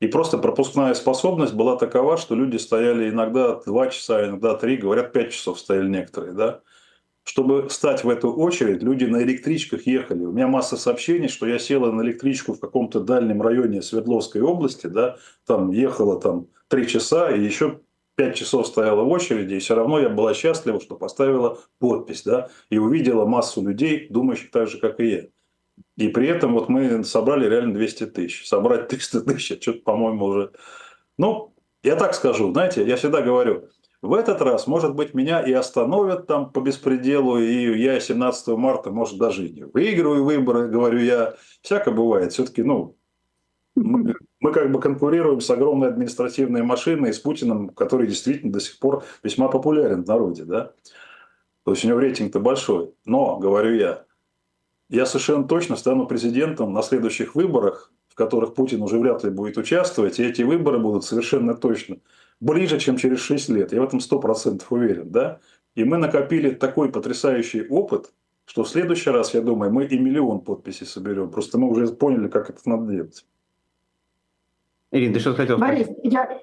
И 0.00 0.06
просто 0.06 0.38
пропускная 0.38 0.94
способность 0.94 1.52
была 1.52 1.76
такова, 1.76 2.16
что 2.16 2.34
люди 2.34 2.56
стояли 2.56 3.10
иногда 3.10 3.60
2 3.60 3.88
часа, 3.88 4.26
иногда 4.26 4.54
3, 4.54 4.78
говорят, 4.78 5.12
5 5.12 5.32
часов 5.32 5.60
стояли 5.60 5.88
некоторые, 5.88 6.32
да? 6.32 6.60
Чтобы 7.24 7.68
стать 7.70 8.04
в 8.04 8.08
эту 8.08 8.32
очередь, 8.32 8.82
люди 8.82 9.04
на 9.04 9.22
электричках 9.22 9.86
ехали. 9.86 10.24
У 10.24 10.32
меня 10.32 10.48
масса 10.48 10.76
сообщений, 10.76 11.28
что 11.28 11.46
я 11.46 11.58
села 11.58 11.92
на 11.92 12.02
электричку 12.02 12.54
в 12.54 12.60
каком-то 12.60 13.00
дальнем 13.00 13.42
районе 13.42 13.82
Свердловской 13.82 14.40
области, 14.40 14.86
да, 14.86 15.16
там 15.46 15.70
ехала 15.70 16.20
там 16.20 16.46
три 16.68 16.86
часа 16.86 17.30
и 17.30 17.42
еще 17.42 17.80
пять 18.16 18.36
часов 18.36 18.66
стояла 18.66 19.02
в 19.02 19.08
очереди, 19.08 19.54
и 19.54 19.58
все 19.60 19.74
равно 19.74 19.98
я 19.98 20.08
была 20.08 20.34
счастлива, 20.34 20.80
что 20.80 20.96
поставила 20.96 21.58
подпись, 21.78 22.22
да, 22.22 22.50
и 22.68 22.78
увидела 22.78 23.24
массу 23.24 23.62
людей, 23.62 24.08
думающих 24.10 24.50
так 24.50 24.68
же, 24.68 24.78
как 24.78 25.00
и 25.00 25.08
я. 25.08 25.22
И 25.96 26.08
при 26.08 26.28
этом 26.28 26.52
вот 26.52 26.68
мы 26.68 27.02
собрали 27.04 27.48
реально 27.48 27.74
200 27.74 28.06
тысяч. 28.06 28.46
Собрать 28.46 28.88
300 28.88 29.20
тысяч, 29.22 29.62
что-то, 29.62 29.80
по-моему, 29.80 30.24
уже... 30.26 30.52
Ну, 31.16 31.54
я 31.82 31.96
так 31.96 32.14
скажу, 32.14 32.52
знаете, 32.52 32.86
я 32.86 32.96
всегда 32.96 33.22
говорю, 33.22 33.68
в 34.02 34.14
этот 34.14 34.40
раз, 34.40 34.66
может 34.66 34.94
быть, 34.94 35.12
меня 35.12 35.40
и 35.40 35.52
остановят 35.52 36.26
там 36.26 36.50
по 36.50 36.60
беспределу, 36.60 37.38
и 37.38 37.78
я 37.78 38.00
17 38.00 38.48
марта, 38.56 38.90
может, 38.90 39.18
даже 39.18 39.46
и 39.46 39.52
не 39.52 39.64
выиграю 39.64 40.24
выборы, 40.24 40.68
говорю 40.68 41.00
я. 41.00 41.34
Всяко 41.60 41.90
бывает. 41.90 42.32
Все-таки, 42.32 42.62
ну, 42.62 42.96
мы, 43.74 44.14
мы 44.40 44.52
как 44.52 44.72
бы 44.72 44.80
конкурируем 44.80 45.40
с 45.40 45.50
огромной 45.50 45.88
административной 45.88 46.62
машиной, 46.62 47.12
с 47.12 47.18
Путиным, 47.18 47.68
который 47.68 48.06
действительно 48.06 48.52
до 48.52 48.60
сих 48.60 48.78
пор 48.78 49.04
весьма 49.22 49.48
популярен 49.48 50.04
в 50.04 50.08
народе, 50.08 50.44
да. 50.44 50.72
То 51.64 51.72
есть 51.72 51.84
у 51.84 51.88
него 51.88 52.00
рейтинг-то 52.00 52.40
большой. 52.40 52.94
Но, 53.04 53.38
говорю 53.38 53.74
я, 53.74 54.04
я 54.88 55.04
совершенно 55.04 55.46
точно 55.46 55.76
стану 55.76 56.06
президентом 56.06 56.72
на 56.72 56.82
следующих 56.82 57.34
выборах, 57.34 57.92
которых 58.20 58.54
Путин 58.54 58.82
уже 58.82 58.98
вряд 58.98 59.24
ли 59.24 59.30
будет 59.30 59.56
участвовать, 59.56 60.20
и 60.20 60.24
эти 60.24 60.42
выборы 60.42 60.78
будут 60.78 61.04
совершенно 61.04 61.54
точно 61.54 61.96
ближе, 62.40 62.78
чем 62.78 62.98
через 62.98 63.20
6 63.20 63.48
лет. 63.48 63.72
Я 63.72 63.80
в 63.80 63.84
этом 63.84 63.98
100% 63.98 64.62
уверен. 64.68 65.10
Да? 65.10 65.40
И 65.74 65.84
мы 65.84 65.96
накопили 65.96 66.50
такой 66.50 66.92
потрясающий 66.92 67.66
опыт, 67.68 68.12
что 68.44 68.62
в 68.64 68.68
следующий 68.68 69.10
раз, 69.10 69.32
я 69.34 69.40
думаю, 69.40 69.72
мы 69.72 69.86
и 69.86 69.98
миллион 69.98 70.40
подписей 70.40 70.86
соберем. 70.86 71.30
Просто 71.30 71.56
мы 71.56 71.70
уже 71.70 71.86
поняли, 71.88 72.28
как 72.28 72.50
это 72.50 72.60
надо 72.66 72.92
делать. 72.92 73.24
Ирина, 74.92 75.14
ты 75.14 75.20
что 75.20 75.34
хотел 75.34 75.56
сказать? 75.56 75.86
Борис, 75.86 75.88
я, 76.02 76.42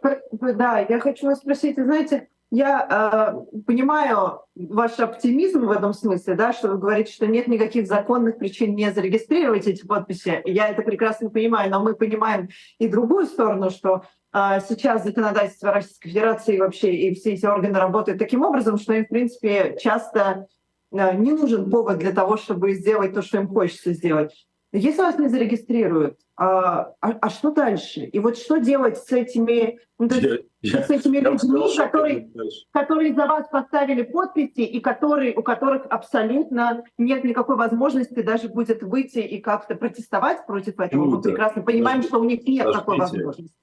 да, 0.54 0.80
я 0.80 1.00
хочу 1.00 1.28
вас 1.28 1.40
спросить, 1.40 1.76
знаете, 1.76 2.28
я 2.50 3.34
э, 3.54 3.62
понимаю 3.66 4.42
ваш 4.56 5.00
оптимизм 5.00 5.66
в 5.66 5.72
этом 5.72 5.94
смысле, 5.94 6.36
да, 6.36 6.54
что 6.54 6.70
вы 6.70 6.78
говорите, 6.78 7.12
что 7.12 7.28
нет 7.28 7.48
никаких 7.48 7.88
законных 7.88 8.38
причин 8.38 8.76
не 8.76 8.92
зарегистрировать 8.92 9.68
эти 9.68 9.86
подписи. 9.86 10.42
Я 10.46 10.70
это 10.70 10.82
прекрасно 10.82 11.30
понимаю, 11.30 11.70
но 11.70 11.84
мы 11.84 11.94
понимаем 11.94 12.50
и 12.80 12.88
другую 12.88 13.26
сторону, 13.26 13.70
что 13.70 14.04
э, 14.34 14.60
сейчас 14.68 15.04
законодательство 15.04 15.74
Российской 15.74 16.10
Федерации 16.10 16.58
вообще 16.58 16.96
и 16.96 17.16
все 17.16 17.34
эти 17.34 17.46
органы 17.46 17.80
работают 17.80 18.20
таким 18.20 18.44
образом, 18.44 18.78
что 18.78 18.94
им, 18.94 19.06
в 19.06 19.10
принципе, 19.10 19.76
часто 19.80 20.48
э, 20.92 21.16
не 21.18 21.34
нужен 21.34 21.70
повод 21.70 21.98
для 21.98 22.14
того, 22.14 22.38
чтобы 22.38 22.74
сделать 22.74 23.14
то, 23.14 23.22
что 23.22 23.40
им 23.40 23.48
хочется 23.50 23.92
сделать. 23.92 24.48
Если 24.74 25.02
вас 25.02 25.18
не 25.18 25.28
зарегистрируют, 25.28 26.20
а, 26.36 26.94
а, 27.02 27.12
а 27.22 27.30
что 27.30 27.52
дальше? 27.52 28.02
И 28.02 28.20
вот 28.20 28.38
что 28.38 28.58
делать 28.58 28.98
с 28.98 29.12
этими, 29.12 29.80
ну, 29.98 30.08
я, 30.08 30.38
я, 30.62 30.84
с 30.84 30.90
этими 30.90 31.18
я 31.18 31.22
людьми, 31.22 31.38
сказал, 31.38 31.70
которые, 31.76 32.30
которые 32.72 33.14
за 33.14 33.28
вас 33.28 33.48
поставили 33.50 34.02
подписи 34.02 34.62
и 34.62 34.80
которые, 34.80 35.36
у 35.36 35.44
которых 35.44 35.86
абсолютно 35.90 36.84
нет 36.98 37.24
никакой 37.24 37.58
возможности 37.58 38.22
даже 38.22 38.50
будет 38.50 38.82
выйти 38.82 39.20
и 39.20 39.40
как-то 39.40 39.76
протестовать 39.76 40.46
против 40.48 40.80
этого? 40.80 41.06
Ну, 41.06 41.12
Мы 41.12 41.22
прекрасно 41.22 41.62
понимаем, 41.62 42.02
что 42.02 42.20
у 42.20 42.24
них 42.24 42.48
нет 42.48 42.66
Подождите. 42.66 42.80
такой 42.80 42.98
возможности. 42.98 43.56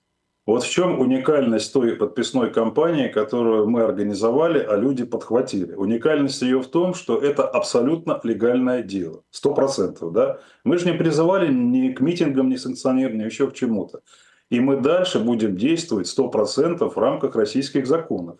Вот 0.47 0.63
в 0.63 0.71
чем 0.71 1.01
уникальность 1.01 1.73
той 1.73 1.97
подписной 1.97 2.53
кампании, 2.53 3.09
которую 3.09 3.67
мы 3.67 3.81
организовали, 3.81 4.59
а 4.59 4.77
люди 4.77 5.05
подхватили. 5.05 5.73
Уникальность 5.73 6.43
ее 6.43 6.61
в 6.61 6.67
том, 6.67 6.93
что 6.93 7.19
это 7.19 7.49
абсолютно 7.49 8.21
легальное 8.25 8.83
дело. 8.83 9.23
Сто 9.31 9.55
процентов. 9.55 10.13
Да? 10.13 10.41
Мы 10.63 10.77
же 10.77 10.85
не 10.85 10.99
призывали 10.99 11.51
ни 11.51 11.93
к 11.93 12.01
митингам, 12.01 12.51
ни 12.51 12.57
санкционированию, 12.57 13.23
ни 13.23 13.31
еще 13.31 13.49
к 13.49 13.55
чему-то. 13.55 14.03
И 14.51 14.61
мы 14.61 14.77
дальше 14.77 15.21
будем 15.21 15.57
действовать 15.57 16.07
сто 16.07 16.29
процентов 16.29 16.97
в 16.97 16.99
рамках 16.99 17.35
российских 17.35 17.87
законов. 17.87 18.39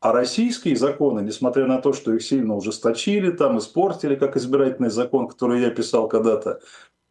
А 0.00 0.12
российские 0.12 0.76
законы, 0.76 1.20
несмотря 1.20 1.66
на 1.66 1.80
то, 1.80 1.92
что 1.92 2.14
их 2.14 2.22
сильно 2.22 2.56
ужесточили, 2.56 3.30
там 3.30 3.58
испортили, 3.58 4.14
как 4.14 4.36
избирательный 4.36 4.90
закон, 4.90 5.28
который 5.28 5.60
я 5.60 5.70
писал 5.70 6.08
когда-то, 6.08 6.60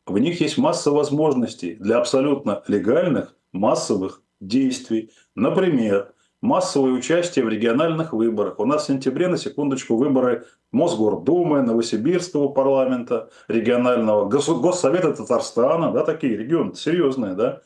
в 0.08 0.18
них 0.18 0.42
есть 0.42 0.58
масса 0.58 0.92
возможностей 0.92 1.76
для 1.76 2.00
абсолютно 2.00 2.63
легальных 2.68 3.36
массовых 3.52 4.24
действий. 4.42 5.12
Например, 5.36 6.13
массовое 6.42 6.94
участие 6.94 7.46
в 7.46 7.50
региональных 7.50 8.13
выборах. 8.13 8.60
У 8.60 8.65
нас 8.65 8.84
в 8.84 8.88
сентябре, 8.88 9.28
на 9.28 9.38
секундочку, 9.38 9.96
выборы 9.96 10.46
Мосгордумы, 10.72 11.62
Новосибирского 11.62 12.50
парламента, 12.50 13.30
регионального, 13.48 14.28
Госсовета 14.28 15.13
Татарстана, 15.13 15.92
да, 15.92 16.04
такие 16.04 16.38
регионы 16.38 16.74
серьезные, 16.76 17.36
да. 17.36 17.62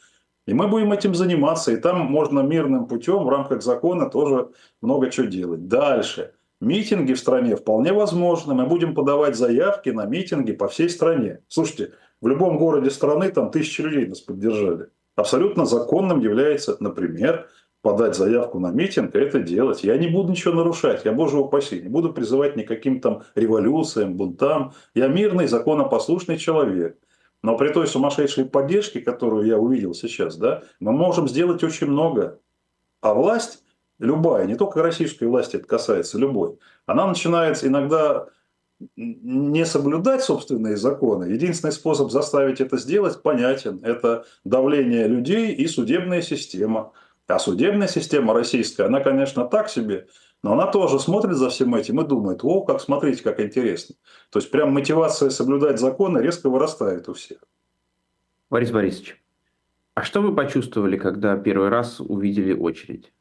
И 0.45 0.53
мы 0.53 0.67
будем 0.67 0.91
этим 0.91 1.15
заниматься, 1.15 1.71
и 1.71 1.77
там 1.77 1.99
можно 1.99 2.41
мирным 2.41 2.85
путем 2.85 3.23
в 3.23 3.29
рамках 3.29 3.61
закона 3.61 4.09
тоже 4.09 4.49
много 4.81 5.09
чего 5.09 5.27
делать. 5.27 5.67
Дальше. 5.67 6.33
Митинги 6.59 7.13
в 7.13 7.19
стране 7.19 7.55
вполне 7.55 7.93
возможны. 7.93 8.53
Мы 8.53 8.65
будем 8.65 8.93
подавать 8.93 9.35
заявки 9.35 9.89
на 9.89 10.05
митинги 10.05 10.53
по 10.53 10.67
всей 10.67 10.89
стране. 10.89 11.39
Слушайте, 11.47 11.91
в 12.21 12.27
любом 12.27 12.57
городе 12.57 12.89
страны 12.89 13.29
там 13.29 13.51
тысячи 13.51 13.81
людей 13.81 14.07
нас 14.07 14.21
поддержали. 14.21 14.87
Абсолютно 15.15 15.65
законным 15.65 16.19
является, 16.19 16.77
например, 16.79 17.49
подать 17.81 18.15
заявку 18.15 18.59
на 18.59 18.71
митинг 18.71 19.13
и 19.13 19.19
это 19.19 19.39
делать. 19.39 19.83
Я 19.83 19.97
не 19.97 20.07
буду 20.07 20.31
ничего 20.31 20.53
нарушать, 20.53 21.03
я, 21.03 21.11
боже 21.11 21.37
упаси, 21.37 21.81
не 21.81 21.89
буду 21.89 22.13
призывать 22.13 22.55
никаким 22.55 23.01
там 23.01 23.23
революциям, 23.35 24.15
бунтам. 24.15 24.71
Я 24.95 25.07
мирный, 25.07 25.47
законопослушный 25.47 26.37
человек. 26.37 26.97
Но 27.43 27.57
при 27.57 27.69
той 27.69 27.87
сумасшедшей 27.87 28.45
поддержке, 28.45 29.01
которую 29.01 29.45
я 29.45 29.57
увидел 29.57 29.93
сейчас, 29.93 30.37
да, 30.37 30.63
мы 30.79 30.93
можем 30.93 31.27
сделать 31.27 31.63
очень 31.63 31.87
много. 31.87 32.39
А 33.01 33.13
власть, 33.13 33.63
любая, 33.99 34.45
не 34.45 34.55
только 34.55 34.81
российской 34.81 35.25
власти 35.25 35.57
это 35.57 35.67
касается, 35.67 36.17
любой, 36.17 36.57
она 36.85 37.05
начинает 37.05 37.63
иногда 37.63 38.27
не 38.95 39.65
соблюдать 39.65 40.23
собственные 40.23 40.77
законы, 40.77 41.25
единственный 41.25 41.71
способ 41.71 42.11
заставить 42.11 42.61
это 42.61 42.77
сделать 42.77 43.21
понятен. 43.21 43.79
Это 43.83 44.25
давление 44.43 45.07
людей 45.07 45.53
и 45.53 45.67
судебная 45.67 46.21
система. 46.21 46.91
А 47.27 47.39
судебная 47.39 47.87
система 47.87 48.33
российская, 48.33 48.85
она, 48.85 48.99
конечно, 48.99 49.45
так 49.45 49.69
себе, 49.69 50.07
но 50.43 50.53
она 50.53 50.67
тоже 50.67 50.99
смотрит 50.99 51.37
за 51.37 51.49
всем 51.49 51.73
этим 51.73 52.01
и 52.01 52.07
думает, 52.07 52.43
о, 52.43 52.61
как 52.61 52.81
смотрите, 52.81 53.23
как 53.23 53.39
интересно. 53.39 53.95
То 54.29 54.39
есть, 54.39 54.51
прям 54.51 54.73
мотивация 54.73 55.29
соблюдать 55.29 55.79
законы 55.79 56.19
резко 56.19 56.49
вырастает 56.49 57.07
у 57.07 57.13
всех. 57.13 57.39
Борис 58.49 58.69
Борисович, 58.71 59.23
а 59.95 60.03
что 60.03 60.21
вы 60.21 60.35
почувствовали, 60.35 60.97
когда 60.97 61.37
первый 61.37 61.69
раз 61.69 62.01
увидели 62.01 62.53
очередь? 62.53 63.13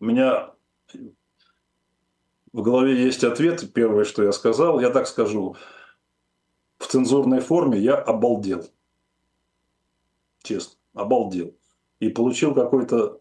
У 0.00 0.06
меня 0.06 0.50
в 2.52 2.62
голове 2.62 3.00
есть 3.00 3.22
ответ. 3.22 3.72
Первое, 3.72 4.04
что 4.04 4.24
я 4.24 4.32
сказал, 4.32 4.80
я 4.80 4.90
так 4.90 5.06
скажу. 5.06 5.56
В 6.78 6.88
цензурной 6.88 7.40
форме 7.40 7.78
я 7.78 7.94
обалдел. 7.94 8.64
Честно, 10.42 10.76
обалдел. 10.94 11.56
И 12.00 12.08
получил 12.08 12.54
какой-то 12.54 13.20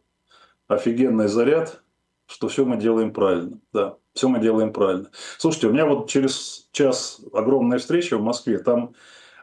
офигенный 0.73 1.27
заряд, 1.27 1.81
что 2.27 2.47
все 2.47 2.65
мы 2.65 2.77
делаем 2.77 3.13
правильно. 3.13 3.59
Да, 3.71 3.97
все 4.13 4.27
мы 4.27 4.39
делаем 4.39 4.73
правильно. 4.73 5.09
Слушайте, 5.37 5.67
у 5.67 5.71
меня 5.71 5.85
вот 5.85 6.09
через 6.09 6.69
час 6.71 7.21
огромная 7.33 7.79
встреча 7.79 8.17
в 8.17 8.21
Москве. 8.21 8.59
Там, 8.59 8.93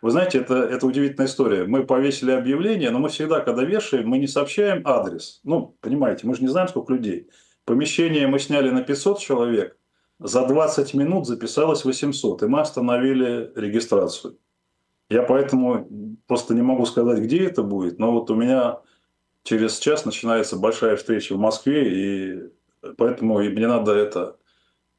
вы 0.02 0.10
знаете, 0.10 0.38
это, 0.38 0.54
это 0.54 0.86
удивительная 0.86 1.26
история. 1.26 1.64
Мы 1.64 1.84
повесили 1.84 2.30
объявление, 2.30 2.90
но 2.90 2.98
мы 2.98 3.08
всегда, 3.08 3.40
когда 3.40 3.64
вешаем, 3.64 4.08
мы 4.08 4.18
не 4.18 4.26
сообщаем 4.26 4.82
адрес. 4.84 5.40
Ну, 5.44 5.76
понимаете, 5.80 6.26
мы 6.26 6.34
же 6.34 6.42
не 6.42 6.48
знаем, 6.48 6.68
сколько 6.68 6.92
людей. 6.92 7.28
Помещение 7.64 8.26
мы 8.26 8.38
сняли 8.38 8.70
на 8.70 8.82
500 8.82 9.18
человек, 9.18 9.76
за 10.18 10.46
20 10.46 10.94
минут 10.94 11.26
записалось 11.26 11.84
800, 11.84 12.42
и 12.42 12.46
мы 12.46 12.60
остановили 12.60 13.52
регистрацию. 13.54 14.36
Я 15.08 15.22
поэтому 15.22 15.88
просто 16.26 16.54
не 16.54 16.62
могу 16.62 16.84
сказать, 16.86 17.18
где 17.20 17.46
это 17.46 17.62
будет, 17.62 17.98
но 17.98 18.12
вот 18.12 18.30
у 18.30 18.34
меня 18.34 18.80
через 19.42 19.78
час 19.78 20.04
начинается 20.04 20.56
большая 20.56 20.96
встреча 20.96 21.34
в 21.34 21.38
Москве, 21.38 21.92
и 21.92 22.50
поэтому 22.96 23.38
мне 23.38 23.66
надо 23.66 23.92
это... 23.92 24.36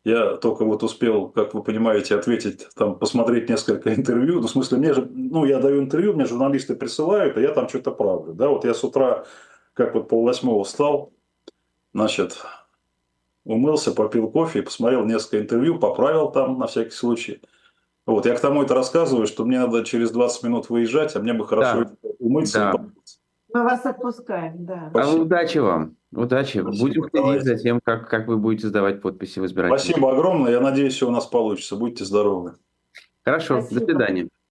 Я 0.04 0.38
только 0.38 0.65
вот 0.65 0.82
успел, 0.82 1.30
как 1.30 1.54
вы 1.54 1.62
понимаете, 1.62 2.15
ответить, 2.15 2.67
там, 2.75 2.97
посмотреть 2.97 3.49
несколько 3.49 3.93
интервью. 3.95 4.41
Ну, 4.41 4.47
в 4.47 4.49
смысле, 4.49 4.80
мне 4.80 4.93
же, 4.93 5.08
ну, 5.12 5.45
я 5.45 5.60
даю 5.60 5.80
интервью, 5.80 6.13
мне 6.13 6.25
журналисты 6.25 6.75
присылают, 6.75 7.38
а 7.38 7.41
я 7.41 7.54
там 7.54 7.69
что-то 7.69 7.91
правлю. 7.91 8.34
Да, 8.34 8.49
вот 8.49 8.65
я 8.65 8.73
с 8.73 8.84
утра, 8.84 9.25
как 9.73 9.93
вот 9.93 10.10
полвосьмого 10.10 10.63
встал, 10.63 11.13
значит, 11.93 12.43
умылся, 13.45 13.91
попил 13.91 14.30
кофе 14.30 14.60
и 14.60 14.63
посмотрел 14.63 15.06
несколько 15.06 15.39
интервью, 15.39 15.77
поправил 15.77 16.32
там 16.32 16.58
на 16.58 16.65
всякий 16.65 16.91
случай. 16.91 17.41
Вот, 18.06 18.25
я 18.25 18.36
к 18.36 18.39
тому 18.39 18.63
это 18.63 18.73
рассказываю, 18.73 19.27
что 19.27 19.45
мне 19.45 19.60
надо 19.60 19.86
через 19.86 20.12
20 20.12 20.43
минут 20.43 20.69
выезжать, 20.69 21.15
а 21.15 21.19
мне 21.19 21.34
бы 21.34 21.47
хорошо 21.47 21.84
да. 21.84 22.10
умыться. 22.19 22.71
Да. 22.73 22.86
Мы 23.54 23.64
вас 23.64 23.86
отпускаем, 23.86 24.66
да. 24.66 24.92
А 24.94 25.14
удачи 25.14 25.58
вам. 25.58 25.96
Удачи. 26.14 26.60
Спасибо, 26.60 26.72
Будем 26.72 27.02
следить 27.04 27.14
давайте. 27.14 27.46
за 27.46 27.56
тем, 27.58 27.80
как, 27.84 28.10
как 28.10 28.28
вы 28.28 28.38
будете 28.38 28.68
сдавать 28.68 29.02
подписи 29.02 29.40
в 29.40 29.46
избирательные. 29.46 29.80
Спасибо 29.80 30.12
огромное. 30.12 30.52
Я 30.52 30.60
надеюсь, 30.60 30.94
все 30.94 31.08
у 31.08 31.12
нас 31.12 31.26
получится. 31.26 31.76
Будьте 31.76 32.04
здоровы. 32.06 32.56
Хорошо. 33.24 33.62
Спасибо. 33.62 33.80
До 33.80 33.86
свидания. 33.86 34.28